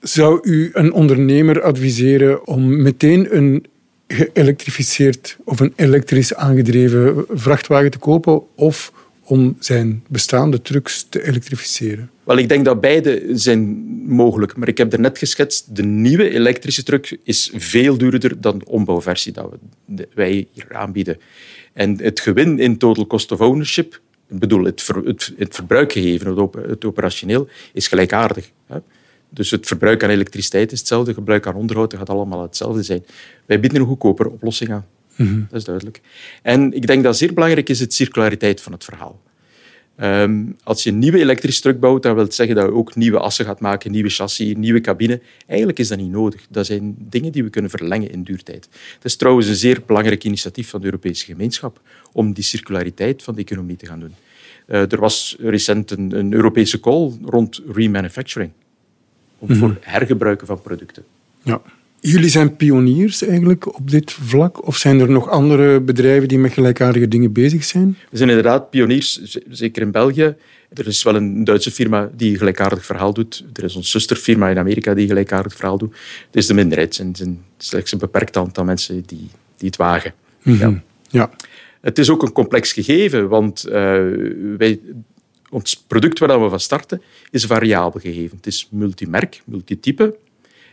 Zou 0.00 0.38
u 0.42 0.70
een 0.72 0.92
ondernemer 0.92 1.62
adviseren 1.62 2.46
om 2.46 2.82
meteen 2.82 3.36
een 3.36 3.66
geëlektrificeerd 4.08 5.36
of 5.44 5.60
een 5.60 5.72
elektrisch 5.76 6.34
aangedreven 6.34 7.24
vrachtwagen 7.28 7.90
te 7.90 7.98
kopen 7.98 8.42
of 8.56 8.92
om 9.24 9.56
zijn 9.58 10.04
bestaande 10.08 10.62
trucks 10.62 11.06
te 11.08 11.26
elektrificeren? 11.26 12.10
Wel, 12.24 12.36
ik 12.36 12.48
denk 12.48 12.64
dat 12.64 12.80
beide 12.80 13.22
zijn 13.32 13.60
mogelijk. 14.06 14.56
Maar 14.56 14.68
ik 14.68 14.78
heb 14.78 14.92
er 14.92 15.00
net 15.00 15.18
geschetst, 15.18 15.76
de 15.76 15.82
nieuwe 15.82 16.30
elektrische 16.30 16.82
truck 16.82 17.18
is 17.22 17.52
veel 17.54 17.98
duurder 17.98 18.40
dan 18.40 18.58
de 18.58 18.66
ombouwversie 18.66 19.32
dat 19.32 19.54
wij 20.14 20.46
hier 20.52 20.66
aanbieden. 20.74 21.18
En 21.72 22.02
het 22.02 22.20
gewin 22.20 22.58
in 22.58 22.78
total 22.78 23.06
cost 23.06 23.32
of 23.32 23.40
ownership, 23.40 24.00
ik 24.28 24.38
bedoel, 24.38 24.64
het, 24.64 24.82
ver, 24.82 24.96
het, 24.96 25.32
het 25.36 25.54
verbruikgegeven, 25.54 26.50
het, 26.68 26.84
operationeel, 26.84 27.48
is 27.72 27.88
gelijkaardig. 27.88 28.50
Hè? 28.66 28.78
Dus 29.28 29.50
het 29.50 29.66
verbruik 29.66 30.02
aan 30.02 30.10
elektriciteit 30.10 30.72
is 30.72 30.78
hetzelfde, 30.78 31.08
het 31.08 31.18
gebruik 31.18 31.46
aan 31.46 31.54
onderhoud 31.54 31.94
gaat 31.94 32.10
allemaal 32.10 32.42
hetzelfde 32.42 32.82
zijn. 32.82 33.04
Wij 33.46 33.60
bieden 33.60 33.80
een 33.80 33.86
goedkopere 33.86 34.30
oplossing 34.30 34.70
aan. 34.70 34.86
Mhm. 35.16 35.40
Dat 35.48 35.58
is 35.58 35.64
duidelijk. 35.64 36.00
En 36.42 36.72
ik 36.72 36.86
denk 36.86 37.02
dat 37.02 37.16
zeer 37.16 37.34
belangrijk 37.34 37.68
is 37.68 37.78
de 37.78 37.86
circulariteit 37.88 38.60
van 38.60 38.72
het 38.72 38.84
verhaal. 38.84 39.20
Um, 40.00 40.56
als 40.62 40.82
je 40.82 40.90
een 40.90 40.98
nieuwe 40.98 41.18
elektrische 41.18 41.60
truck 41.60 41.80
bouwt, 41.80 42.02
dan 42.02 42.14
wil 42.14 42.24
het 42.24 42.34
zeggen 42.34 42.56
dat 42.56 42.64
je 42.64 42.72
ook 42.72 42.94
nieuwe 42.94 43.18
assen 43.18 43.44
gaat 43.44 43.60
maken, 43.60 43.90
nieuwe 43.90 44.08
chassis, 44.08 44.54
nieuwe 44.56 44.80
cabine. 44.80 45.20
Eigenlijk 45.46 45.78
is 45.78 45.88
dat 45.88 45.98
niet 45.98 46.10
nodig. 46.10 46.46
Dat 46.50 46.66
zijn 46.66 46.96
dingen 46.98 47.32
die 47.32 47.44
we 47.44 47.50
kunnen 47.50 47.70
verlengen 47.70 48.10
in 48.10 48.22
duurtijd. 48.22 48.68
Het 48.94 49.04
is 49.04 49.16
trouwens 49.16 49.46
een 49.46 49.54
zeer 49.54 49.82
belangrijk 49.86 50.24
initiatief 50.24 50.68
van 50.68 50.80
de 50.80 50.86
Europese 50.86 51.24
gemeenschap 51.24 51.80
om 52.12 52.32
die 52.32 52.44
circulariteit 52.44 53.22
van 53.22 53.34
de 53.34 53.40
economie 53.40 53.76
te 53.76 53.86
gaan 53.86 54.00
doen. 54.00 54.14
Uh, 54.66 54.92
er 54.92 55.00
was 55.00 55.36
recent 55.38 55.90
een, 55.90 56.18
een, 56.18 56.32
Europese 56.32 56.80
call 56.80 57.12
rond 57.24 57.60
remanufacturing, 57.72 58.50
om 59.38 59.48
mm 59.48 59.56
voor 59.56 59.76
hergebruiken 59.80 60.46
van 60.46 60.62
producten. 60.62 61.04
Ja. 61.42 61.62
Jullie 62.06 62.28
zijn 62.28 62.56
pioniers 62.56 63.22
eigenlijk 63.22 63.76
op 63.76 63.90
dit 63.90 64.12
vlak? 64.12 64.66
Of 64.66 64.76
zijn 64.76 65.00
er 65.00 65.10
nog 65.10 65.28
andere 65.28 65.80
bedrijven 65.80 66.28
die 66.28 66.38
met 66.38 66.52
gelijkaardige 66.52 67.08
dingen 67.08 67.32
bezig 67.32 67.64
zijn? 67.64 67.96
We 68.10 68.16
zijn 68.16 68.28
inderdaad 68.28 68.70
pioniers, 68.70 69.38
zeker 69.48 69.82
in 69.82 69.90
België. 69.90 70.34
Er 70.72 70.86
is 70.86 71.02
wel 71.02 71.14
een 71.14 71.44
Duitse 71.44 71.70
firma 71.70 72.10
die 72.16 72.30
een 72.30 72.38
gelijkaardig 72.38 72.84
verhaal 72.84 73.12
doet. 73.12 73.44
Er 73.52 73.64
is 73.64 73.74
een 73.74 73.84
zusterfirma 73.84 74.48
in 74.48 74.58
Amerika 74.58 74.94
die 74.94 75.02
een 75.02 75.08
gelijkaardig 75.08 75.54
verhaal 75.54 75.78
doet. 75.78 75.96
Het 76.26 76.36
is 76.36 76.46
de 76.46 76.54
minderheid. 76.54 76.98
Er 76.98 77.08
zijn 77.12 77.44
slechts 77.56 77.92
een 77.92 77.98
beperkt 77.98 78.36
aantal 78.36 78.64
mensen 78.64 79.02
die, 79.06 79.28
die 79.56 79.68
het 79.68 79.76
wagen. 79.76 80.14
Mhm. 80.42 80.58
ja. 80.58 80.82
ja. 81.08 81.30
Het 81.80 81.98
is 81.98 82.10
ook 82.10 82.22
een 82.22 82.32
complex 82.32 82.72
gegeven, 82.72 83.28
want 83.28 83.64
uh, 83.68 83.72
wij, 84.58 84.80
ons 85.50 85.84
product 85.86 86.18
waar 86.18 86.42
we 86.42 86.48
van 86.48 86.60
starten 86.60 87.02
is 87.30 87.42
een 87.42 87.48
variabel 87.48 88.00
gegeven. 88.00 88.36
Het 88.36 88.46
is 88.46 88.68
multimerk, 88.70 89.42
multitype. 89.44 90.16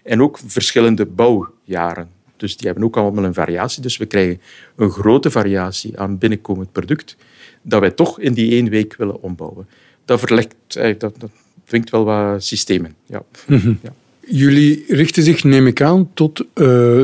En 0.04 0.22
ook 0.22 0.40
verschillende 0.46 1.06
bouwjaren. 1.06 2.10
Dus 2.38 2.58
die 2.58 2.66
hebben 2.68 2.86
ook 2.86 2.98
allemaal 2.98 3.24
een 3.24 3.34
variatie. 3.34 3.82
Dus 3.82 3.98
we 3.98 4.06
krijgen 4.06 4.42
een 4.76 4.90
grote 4.90 5.32
variatie 5.32 6.00
aan 6.00 6.18
binnenkomend 6.18 6.72
product 6.72 7.16
dat 7.62 7.80
wij 7.80 7.92
toch 7.92 8.20
in 8.20 8.34
die 8.34 8.52
één 8.52 8.70
week 8.70 8.96
willen 8.96 9.22
ombouwen. 9.22 9.68
Dat, 10.06 10.20
verlegt, 10.20 10.56
eh, 10.68 11.00
dat, 11.00 11.20
dat 11.20 11.30
dwingt 11.66 11.90
wel 11.90 12.04
wat 12.04 12.44
systemen. 12.44 12.96
Ja. 13.06 13.24
Mhm. 13.48 13.74
ja. 13.82 13.94
Jullie 14.28 14.84
richten 14.88 15.24
zich, 15.24 15.44
neem 15.44 15.68
ik 15.68 15.82
aan, 15.82 16.10
tot 16.14 16.40
uh, 16.40 16.46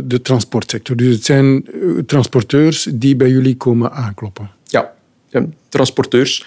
de 0.03 0.19
transportsector. 0.21 0.95
Dus 0.95 1.15
het 1.15 1.25
zijn 1.25 1.65
uh, 1.73 1.99
transporteurs 1.99 2.87
die 2.93 3.15
bij 3.15 3.29
jullie 3.29 3.57
komen 3.57 3.91
aankloppen. 3.91 4.51
Ja, 4.63 4.93
transporteurs, 5.69 6.45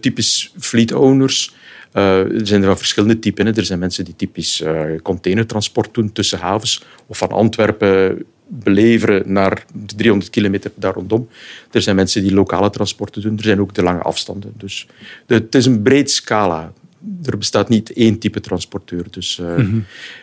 typisch 0.00 0.52
fleet 0.58 0.92
owners. 0.92 1.54
Er 1.92 2.46
zijn 2.46 2.60
er 2.60 2.66
van 2.66 2.78
verschillende 2.78 3.18
typen. 3.18 3.46
Hè. 3.46 3.52
Er 3.56 3.64
zijn 3.64 3.78
mensen 3.78 4.04
die 4.04 4.16
typisch 4.16 4.62
containertransport 5.02 5.94
doen 5.94 6.12
tussen 6.12 6.38
havens 6.38 6.84
of 7.06 7.18
van 7.18 7.28
Antwerpen 7.28 8.24
beleveren 8.50 9.32
naar 9.32 9.64
300 9.96 10.30
kilometer 10.30 10.70
daar 10.74 10.94
rondom. 10.94 11.28
Er 11.70 11.82
zijn 11.82 11.96
mensen 11.96 12.22
die 12.22 12.34
lokale 12.34 12.70
transporten 12.70 13.22
doen. 13.22 13.36
Er 13.36 13.42
zijn 13.42 13.60
ook 13.60 13.74
de 13.74 13.82
lange 13.82 14.02
afstanden. 14.02 14.52
Dus 14.56 14.86
het 15.26 15.54
is 15.54 15.66
een 15.66 15.82
breed 15.82 16.10
scala. 16.10 16.72
Er 17.24 17.38
bestaat 17.38 17.68
niet 17.68 17.92
één 17.92 18.18
type 18.18 18.40
transporteur. 18.40 19.04
Dus 19.10 19.40
uh, 19.42 19.74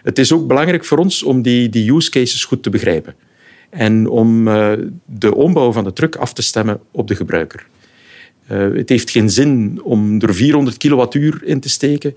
het 0.03 0.19
is 0.19 0.31
ook 0.31 0.47
belangrijk 0.47 0.85
voor 0.85 0.97
ons 0.97 1.23
om 1.23 1.41
die, 1.41 1.69
die 1.69 1.93
use 1.93 2.09
cases 2.09 2.45
goed 2.45 2.63
te 2.63 2.69
begrijpen. 2.69 3.15
En 3.69 4.07
om 4.07 4.47
uh, 4.47 4.71
de 5.05 5.35
ombouw 5.35 5.71
van 5.71 5.83
de 5.83 5.93
truck 5.93 6.15
af 6.15 6.33
te 6.33 6.41
stemmen 6.41 6.79
op 6.91 7.07
de 7.07 7.15
gebruiker. 7.15 7.65
Uh, 8.51 8.75
het 8.75 8.89
heeft 8.89 9.09
geen 9.09 9.29
zin 9.29 9.79
om 9.83 10.21
er 10.21 10.35
400 10.35 10.77
kilowattuur 10.77 11.41
in 11.43 11.59
te 11.59 11.69
steken 11.69 12.15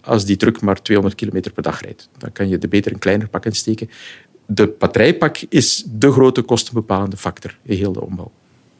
als 0.00 0.24
die 0.24 0.36
truck 0.36 0.60
maar 0.60 0.82
200 0.82 1.20
kilometer 1.20 1.52
per 1.52 1.62
dag 1.62 1.80
rijdt. 1.80 2.08
Dan 2.18 2.32
kan 2.32 2.48
je 2.48 2.58
er 2.58 2.68
beter 2.68 2.92
een 2.92 2.98
kleiner 2.98 3.28
pak 3.28 3.44
in 3.44 3.54
steken 3.54 3.88
de 4.46 4.74
batterijpak 4.78 5.38
is 5.48 5.84
de 5.98 6.12
grote 6.12 6.42
kostenbepalende 6.42 7.16
factor 7.16 7.56
in 7.62 7.76
heel 7.76 7.92
de 7.92 8.00
ombouw. 8.00 8.30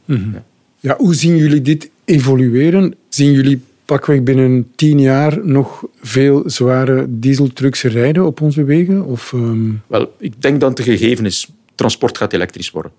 Mhm. 0.04 0.32
ja. 0.32 0.44
ja. 0.80 0.96
hoe 0.98 1.14
zien 1.14 1.36
jullie 1.36 1.62
dit 1.62 1.90
evolueren? 2.04 2.94
Zien 3.08 3.32
jullie 3.32 3.60
pakweg 3.84 4.22
binnen 4.22 4.70
tien 4.74 5.00
jaar 5.00 5.46
nog 5.46 5.84
veel 6.00 6.42
zware 6.46 7.06
dieseltrucks 7.08 7.82
rijden 7.82 8.26
op 8.26 8.40
onze 8.40 8.64
wegen? 8.64 9.04
Of, 9.04 9.32
ehm? 9.32 9.70
Wel, 9.86 10.14
ik 10.18 10.42
denk 10.42 10.60
dat 10.60 10.76
de 10.76 10.82
gegeven 10.82 11.26
is, 11.26 11.48
transport 11.74 12.18
gaat 12.18 12.32
elektrisch 12.32 12.70
worden. 12.70 12.92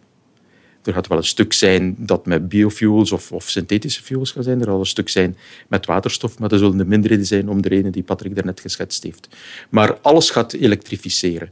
Er 0.83 0.93
gaat 0.93 1.07
wel 1.07 1.17
een 1.17 1.23
stuk 1.23 1.53
zijn 1.53 1.95
dat 1.97 2.25
met 2.25 2.49
biofuels 2.49 3.11
of, 3.11 3.31
of 3.31 3.49
synthetische 3.49 4.03
fuels 4.03 4.31
gaat 4.31 4.43
zijn. 4.43 4.59
Er 4.59 4.65
zal 4.65 4.79
een 4.79 4.85
stuk 4.85 5.09
zijn 5.09 5.37
met 5.67 5.85
waterstof, 5.85 6.39
maar 6.39 6.49
dat 6.49 6.59
zullen 6.59 6.77
de 6.77 6.85
minderheden 6.85 7.25
zijn 7.25 7.49
om 7.49 7.61
de 7.61 7.69
reden 7.69 7.91
die 7.91 8.03
Patrick 8.03 8.35
daarnet 8.35 8.59
geschetst 8.59 9.03
heeft. 9.03 9.27
Maar 9.69 9.97
alles 10.01 10.29
gaat 10.29 10.53
elektrificeren. 10.53 11.51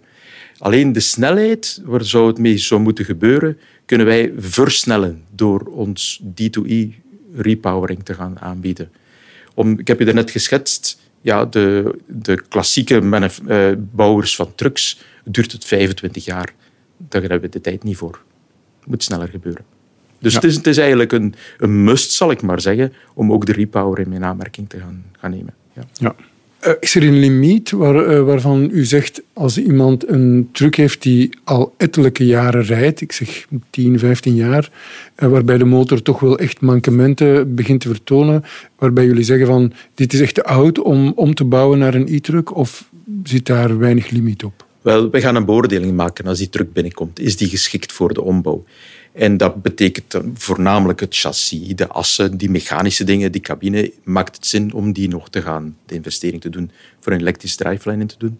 Alleen 0.57 0.91
de 0.91 0.99
snelheid, 0.99 1.81
waar 1.85 2.05
zou 2.05 2.27
het 2.27 2.37
mee 2.37 2.57
zou 2.57 2.81
moeten 2.81 3.05
gebeuren, 3.05 3.57
kunnen 3.85 4.07
wij 4.07 4.33
versnellen 4.37 5.23
door 5.35 5.61
ons 5.61 6.21
D2E 6.23 7.01
repowering 7.35 8.03
te 8.03 8.13
gaan 8.13 8.39
aanbieden. 8.39 8.91
Om, 9.53 9.79
ik 9.79 9.87
heb 9.87 9.99
je 9.99 10.13
net 10.13 10.31
geschetst, 10.31 10.99
ja, 11.21 11.45
de, 11.45 11.95
de 12.07 12.41
klassieke 12.49 13.01
uh, 13.47 13.71
bouwers 13.77 14.35
van 14.35 14.55
trucks 14.55 14.99
duurt 15.25 15.51
het 15.51 15.65
25 15.65 16.25
jaar. 16.25 16.53
Daar 16.97 17.21
hebben 17.21 17.41
we 17.41 17.49
de 17.49 17.61
tijd 17.61 17.83
niet 17.83 17.97
voor. 17.97 18.21
Het 18.81 18.89
moet 18.89 19.03
sneller 19.03 19.27
gebeuren. 19.27 19.63
Dus 20.19 20.33
het, 20.33 20.43
is, 20.43 20.55
het, 20.55 20.67
is, 20.67 20.77
eigenlijk 20.77 21.11
een, 21.11 21.33
een 21.57 21.83
must, 21.83 22.11
zal 22.11 22.31
ik 22.31 22.41
maar 22.41 22.61
zeggen, 22.61 22.93
om 23.13 23.31
ook 23.31 23.45
de 23.45 23.51
repowering 23.51 24.13
in 24.13 24.25
aanmerking 24.25 24.69
te 24.69 24.79
gaan, 24.79 25.03
gaan 25.19 25.31
nemen. 25.31 25.53
Ja. 25.73 25.83
ja. 25.93 26.15
Uh, 26.67 26.73
is 26.79 26.95
er 26.95 27.03
een 27.03 27.19
limiet 27.19 27.71
waar, 27.71 28.09
uh, 28.09 28.23
waarvan 28.23 28.69
u 28.71 28.85
zegt, 28.85 29.21
als 29.33 29.57
iemand 29.57 30.09
een 30.09 30.49
truck 30.51 30.75
heeft 30.75 31.01
die 31.01 31.29
al 31.43 31.73
ettelijke 31.77 32.25
jaren 32.25 32.63
rijdt, 32.63 33.01
ik 33.01 33.11
zeg 33.11 33.47
10, 33.69 33.99
15 33.99 34.35
jaar, 34.35 34.69
uh, 35.19 35.29
waarbij 35.29 35.57
de 35.57 35.65
motor 35.65 36.01
toch 36.01 36.19
wel 36.19 36.39
echt 36.39 36.61
mankementen 36.61 37.55
begint 37.55 37.81
te 37.81 37.87
vertonen, 37.87 38.43
waarbij 38.77 39.05
jullie 39.05 39.23
zeggen 39.23 39.47
van, 39.47 39.73
dit 39.95 40.13
is 40.13 40.19
echt 40.19 40.33
te 40.33 40.43
oud 40.43 40.79
om 40.79 41.11
om 41.15 41.33
te 41.33 41.43
bouwen 41.43 41.79
naar 41.79 41.93
een 41.93 42.07
e-truck, 42.13 42.55
of 42.55 42.89
zit 43.23 43.45
daar 43.45 43.77
weinig 43.77 44.09
limiet 44.09 44.43
op? 44.43 44.65
Wel, 44.81 45.09
we 45.09 45.21
gaan 45.21 45.35
een 45.35 45.45
beoordeling 45.45 45.95
maken 45.95 46.27
als 46.27 46.37
die 46.37 46.49
truck 46.49 46.73
binnenkomt. 46.73 47.19
Is 47.19 47.37
die 47.37 47.49
geschikt 47.49 47.91
voor 47.91 48.13
de 48.13 48.21
ombouw? 48.21 48.63
En 49.13 49.37
dat 49.37 49.61
betekent 49.61 50.17
voornamelijk 50.33 50.99
het 50.99 51.15
chassis, 51.15 51.75
de 51.75 51.87
assen, 51.87 52.37
die 52.37 52.49
mechanische 52.49 53.03
dingen, 53.03 53.31
die 53.31 53.41
cabine. 53.41 53.93
Maakt 54.03 54.35
het 54.35 54.45
zin 54.45 54.73
om 54.73 54.93
die 54.93 55.07
nog 55.07 55.29
te 55.29 55.41
gaan, 55.41 55.77
de 55.85 55.95
investering 55.95 56.41
te 56.41 56.49
doen, 56.49 56.71
voor 56.99 57.11
een 57.11 57.19
elektrische 57.19 57.57
driveline 57.57 58.01
in 58.01 58.07
te 58.07 58.15
doen. 58.17 58.39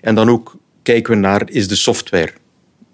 En 0.00 0.14
dan 0.14 0.30
ook 0.30 0.56
kijken 0.82 1.12
we 1.12 1.18
naar, 1.18 1.50
is 1.50 1.68
de 1.68 1.76
software 1.76 2.32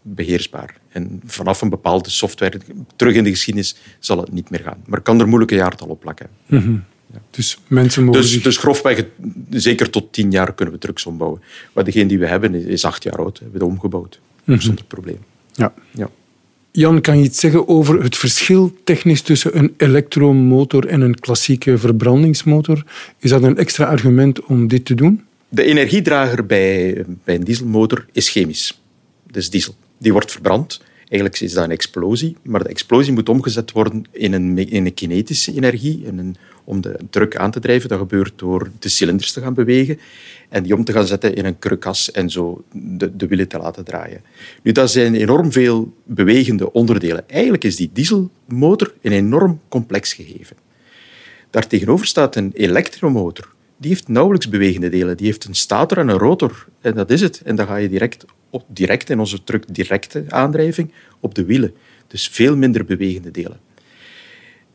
beheersbaar? 0.03 0.77
En 0.89 1.23
vanaf 1.25 1.61
een 1.61 1.69
bepaalde 1.69 2.11
software, 2.11 2.61
terug 2.97 3.15
in 3.15 3.25
de 3.25 3.31
geschiedenis, 3.31 3.77
zal 3.99 4.19
het 4.19 4.33
niet 4.33 4.51
meer 4.51 4.61
gaan. 4.61 4.83
Maar 4.87 5.01
kan 5.01 5.21
er 5.21 5.29
moeilijke 5.29 5.55
jaartal 5.55 5.89
op 5.89 6.01
plakken. 6.01 6.29
Mm 6.47 6.85
ja. 7.13 7.21
Dus 7.31 7.59
mensen 7.67 8.05
mogen 8.05 8.21
dus, 8.21 8.43
dus 8.43 8.57
grofweg, 8.57 9.05
zeker 9.51 9.91
tot 9.91 10.13
tien 10.13 10.31
jaar 10.31 10.55
kunnen 10.55 10.75
we 10.75 10.81
trucks 10.81 11.07
ombouwen. 11.07 11.43
Maar 11.73 11.85
degene 11.85 12.07
die 12.07 12.19
we 12.19 12.27
hebben 12.27 12.55
is 12.55 12.85
acht 12.85 13.03
jaar 13.03 13.17
oud. 13.17 13.39
We 13.39 13.45
hebben 13.45 13.61
het 13.61 13.71
omgebouwd. 13.71 14.21
Mm 14.45 14.61
Zonder 14.61 14.85
probleem. 14.85 15.19
Ja. 15.53 15.75
ja. 15.91 16.11
Jan, 16.71 17.01
kan 17.01 17.19
je 17.19 17.25
iets 17.25 17.41
zeggen 17.41 17.69
over 17.69 18.03
het 18.03 18.17
verschil 18.17 18.77
technisch 18.85 19.23
tussen 19.23 19.59
een 19.59 19.75
elektromotor 19.77 20.87
en 20.87 21.01
een 21.01 21.15
klassieke 21.15 21.79
verbrandingsmotor? 21.79 22.85
Is 23.19 23.31
dat 23.31 23.43
een 23.43 23.57
extra 23.57 23.85
argument 23.85 24.45
om 24.45 24.69
dit 24.69 24.85
te 24.85 24.95
doen? 24.95 25.23
De 25.49 25.63
energiedrager 25.63 26.47
bij, 26.47 27.05
bij 27.25 27.35
een 27.35 27.45
dieselmotor 27.45 28.07
is 28.13 28.31
chemisch. 28.31 28.81
Dus 29.31 29.51
diesel. 29.51 29.75
Die 29.99 30.13
wordt 30.13 30.33
verbrand. 30.33 30.81
Eigenlijk 30.99 31.41
is 31.41 31.53
dat 31.53 31.65
een 31.65 31.71
explosie, 31.71 32.37
maar 32.43 32.63
de 32.63 32.69
explosie 32.69 33.13
moet 33.13 33.29
omgezet 33.29 33.73
worden 33.73 34.05
in 34.13 34.33
een, 34.33 34.69
in 34.69 34.87
een 34.87 34.95
kinetische 34.95 35.55
energie, 35.55 36.03
in 36.05 36.19
een, 36.19 36.37
om 36.69 36.81
de 36.81 36.99
druk 37.11 37.37
aan 37.37 37.51
te 37.51 37.61
drijven. 37.61 37.89
Dat 37.89 37.99
gebeurt 37.99 38.33
door 38.37 38.71
de 38.79 38.89
cilinders 38.89 39.33
te 39.33 39.41
gaan 39.41 39.55
bewegen 39.55 39.99
en 40.49 40.63
die 40.63 40.75
om 40.75 40.85
te 40.85 40.93
gaan 40.93 41.07
zetten 41.07 41.35
in 41.35 41.45
een 41.45 41.59
krukas 41.59 42.11
en 42.11 42.31
zo 42.31 42.65
de, 42.73 43.17
de 43.17 43.27
wielen 43.27 43.49
te 43.49 43.59
laten 43.59 43.85
draaien. 43.85 44.23
Nu, 44.63 44.73
dat 44.73 44.91
zijn 44.91 45.15
enorm 45.15 45.53
veel 45.53 45.95
bewegende 46.05 46.73
onderdelen. 46.73 47.29
Eigenlijk 47.29 47.65
is 47.65 47.77
die 47.77 47.91
dieselmotor 47.93 48.95
een 49.03 49.13
enorm 49.13 49.61
complex 49.69 50.13
gegeven. 50.13 50.57
Daartegenover 51.51 52.07
staat 52.07 52.37
een 52.37 52.51
elektromotor. 52.55 53.55
Die 53.77 53.91
heeft 53.91 54.09
nauwelijks 54.09 54.49
bewegende 54.49 54.89
delen. 54.89 55.17
Die 55.17 55.27
heeft 55.27 55.45
een 55.45 55.55
stator 55.55 55.99
en 55.99 56.09
een 56.09 56.19
rotor. 56.19 56.67
En 56.81 56.95
dat 56.95 57.11
is 57.11 57.21
het. 57.21 57.43
En 57.45 57.57
dan 57.57 57.67
ga 57.67 57.77
je 57.77 57.89
direct, 57.89 58.25
op, 58.51 58.65
direct 58.67 59.11
in 59.11 59.19
onze 59.19 59.45
truck 59.45 59.75
directe 59.75 60.25
aandrijving 60.29 60.93
op 61.21 61.35
de 61.35 61.45
wielen. 61.45 61.75
Dus 62.07 62.29
veel 62.29 62.57
minder 62.57 62.85
bewegende 62.85 63.31
delen. 63.31 63.68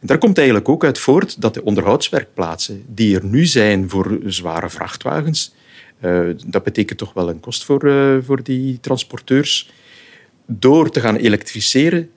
En 0.04 0.10
daar 0.10 0.18
komt 0.18 0.38
eigenlijk 0.38 0.70
ook 0.70 0.84
uit 0.84 1.00
voort 1.00 1.42
dat 1.42 1.54
de 1.54 1.63
onderhoudswerkplaatsen 1.63 2.84
die 2.88 3.16
er 3.16 3.26
nu 3.26 3.46
zijn 3.46 3.89
voor 3.89 4.20
zware 4.26 4.70
vrachtwagens, 4.70 5.54
uh, 6.02 6.30
dat 6.48 6.63
betekent 6.63 7.00
toch 7.00 7.13
wel 7.13 7.30
een 7.30 7.39
kost 7.39 7.63
voor, 7.66 7.86
uh, 7.86 8.18
voor 8.22 8.44
die 8.44 8.80
transporteurs. 8.80 9.72
Door 10.46 10.89
te 10.89 11.00
gaan 11.00 11.16
elektrificeren 11.16 12.10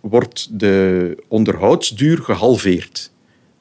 wordt 0.00 0.58
de 0.60 1.16
onderhoudsduur 1.28 2.18
gehalveerd. 2.18 3.12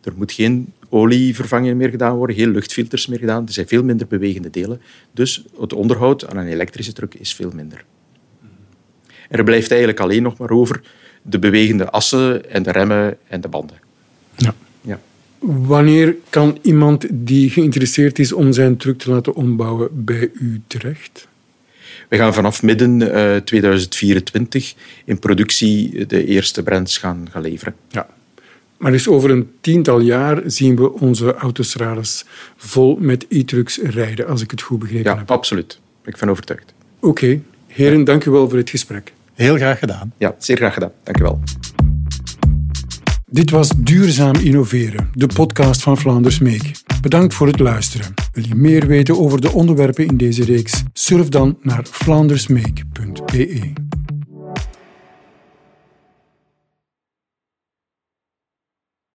Er 0.03 0.13
moet 0.15 0.31
geen 0.31 0.73
olievervanging 0.89 1.77
meer 1.77 1.89
gedaan 1.89 2.15
worden, 2.15 2.35
geen 2.35 2.51
luchtfilters 2.51 3.07
meer 3.07 3.19
gedaan. 3.19 3.45
Er 3.45 3.53
zijn 3.53 3.67
veel 3.67 3.83
minder 3.83 4.07
bewegende 4.07 4.49
delen. 4.49 4.81
Dus 5.11 5.45
het 5.59 5.73
onderhoud 5.73 6.27
aan 6.27 6.37
een 6.37 6.47
elektrische 6.47 6.93
truck 6.93 7.13
is 7.13 7.33
veel 7.33 7.51
minder. 7.53 7.85
Er 9.29 9.43
blijft 9.43 9.69
eigenlijk 9.69 9.99
alleen 9.99 10.23
nog 10.23 10.37
maar 10.37 10.51
over 10.51 10.81
de 11.29 11.39
bewegende 11.39 11.89
assen 11.89 12.51
en 12.51 12.63
de 12.63 12.71
remmen 12.71 13.17
en 13.27 13.41
de 13.41 13.47
banden. 13.47 13.77
Ja. 14.35 14.55
ja. 14.81 14.99
Wanneer 15.39 16.15
kan 16.29 16.57
iemand 16.61 17.05
die 17.11 17.49
geïnteresseerd 17.49 18.19
is 18.19 18.31
om 18.31 18.53
zijn 18.53 18.77
truck 18.77 18.97
te 18.97 19.09
laten 19.09 19.35
ombouwen 19.35 19.89
bij 20.05 20.29
u 20.33 20.61
terecht? 20.67 21.27
We 22.09 22.17
gaan 22.17 22.33
vanaf 22.33 22.63
midden 22.63 23.01
uh, 23.01 23.35
eh, 23.35 23.43
2024 23.43 24.73
in 25.05 25.19
productie 25.19 26.05
de 26.05 26.25
eerste 26.25 26.63
brands 26.63 26.97
gaan, 26.97 27.27
gaan 27.31 27.41
leveren. 27.41 27.75
Ja. 27.89 28.07
Maar 28.77 28.91
dus 28.91 29.07
over 29.07 29.29
een 29.29 29.49
tiental 29.61 29.99
jaar 29.99 30.41
zien 30.45 30.75
we 30.75 30.93
onze 30.93 31.33
autostrades 31.33 32.25
vol 32.57 32.97
met 32.99 33.25
e-trucks 33.29 33.77
rijden, 33.77 34.27
als 34.27 34.41
ik 34.41 34.51
het 34.51 34.61
goed 34.61 34.79
begrepen 34.79 35.11
ja, 35.11 35.17
heb. 35.17 35.29
Ja, 35.29 35.35
absoluut. 35.35 35.79
Ik 36.05 36.17
ben 36.19 36.29
overtuigd. 36.29 36.73
Oké. 36.99 37.41
Heren, 37.67 38.03
dank 38.03 38.25
u 38.25 38.31
wel 38.31 38.49
voor 38.49 38.57
het 38.57 38.69
gesprek. 38.69 39.13
Heel 39.37 39.55
graag 39.55 39.79
gedaan. 39.79 40.13
Ja, 40.17 40.35
zeer 40.37 40.57
graag 40.57 40.73
gedaan. 40.73 40.91
Dank 41.03 41.19
u 41.19 41.23
wel. 41.23 41.39
Dit 43.25 43.49
was 43.49 43.69
Duurzaam 43.77 44.35
Innoveren, 44.35 45.09
de 45.13 45.27
podcast 45.27 45.81
van 45.81 45.97
Vlaanders 45.97 46.39
Meek. 46.39 46.71
Bedankt 47.01 47.33
voor 47.33 47.47
het 47.47 47.59
luisteren. 47.59 48.13
Wil 48.31 48.47
je 48.47 48.55
meer 48.55 48.87
weten 48.87 49.19
over 49.19 49.41
de 49.41 49.51
onderwerpen 49.51 50.05
in 50.05 50.17
deze 50.17 50.43
reeks? 50.43 50.83
Surf 50.93 51.29
dan 51.29 51.57
naar 51.61 51.81
vlaandersmeek.be. 51.83 53.73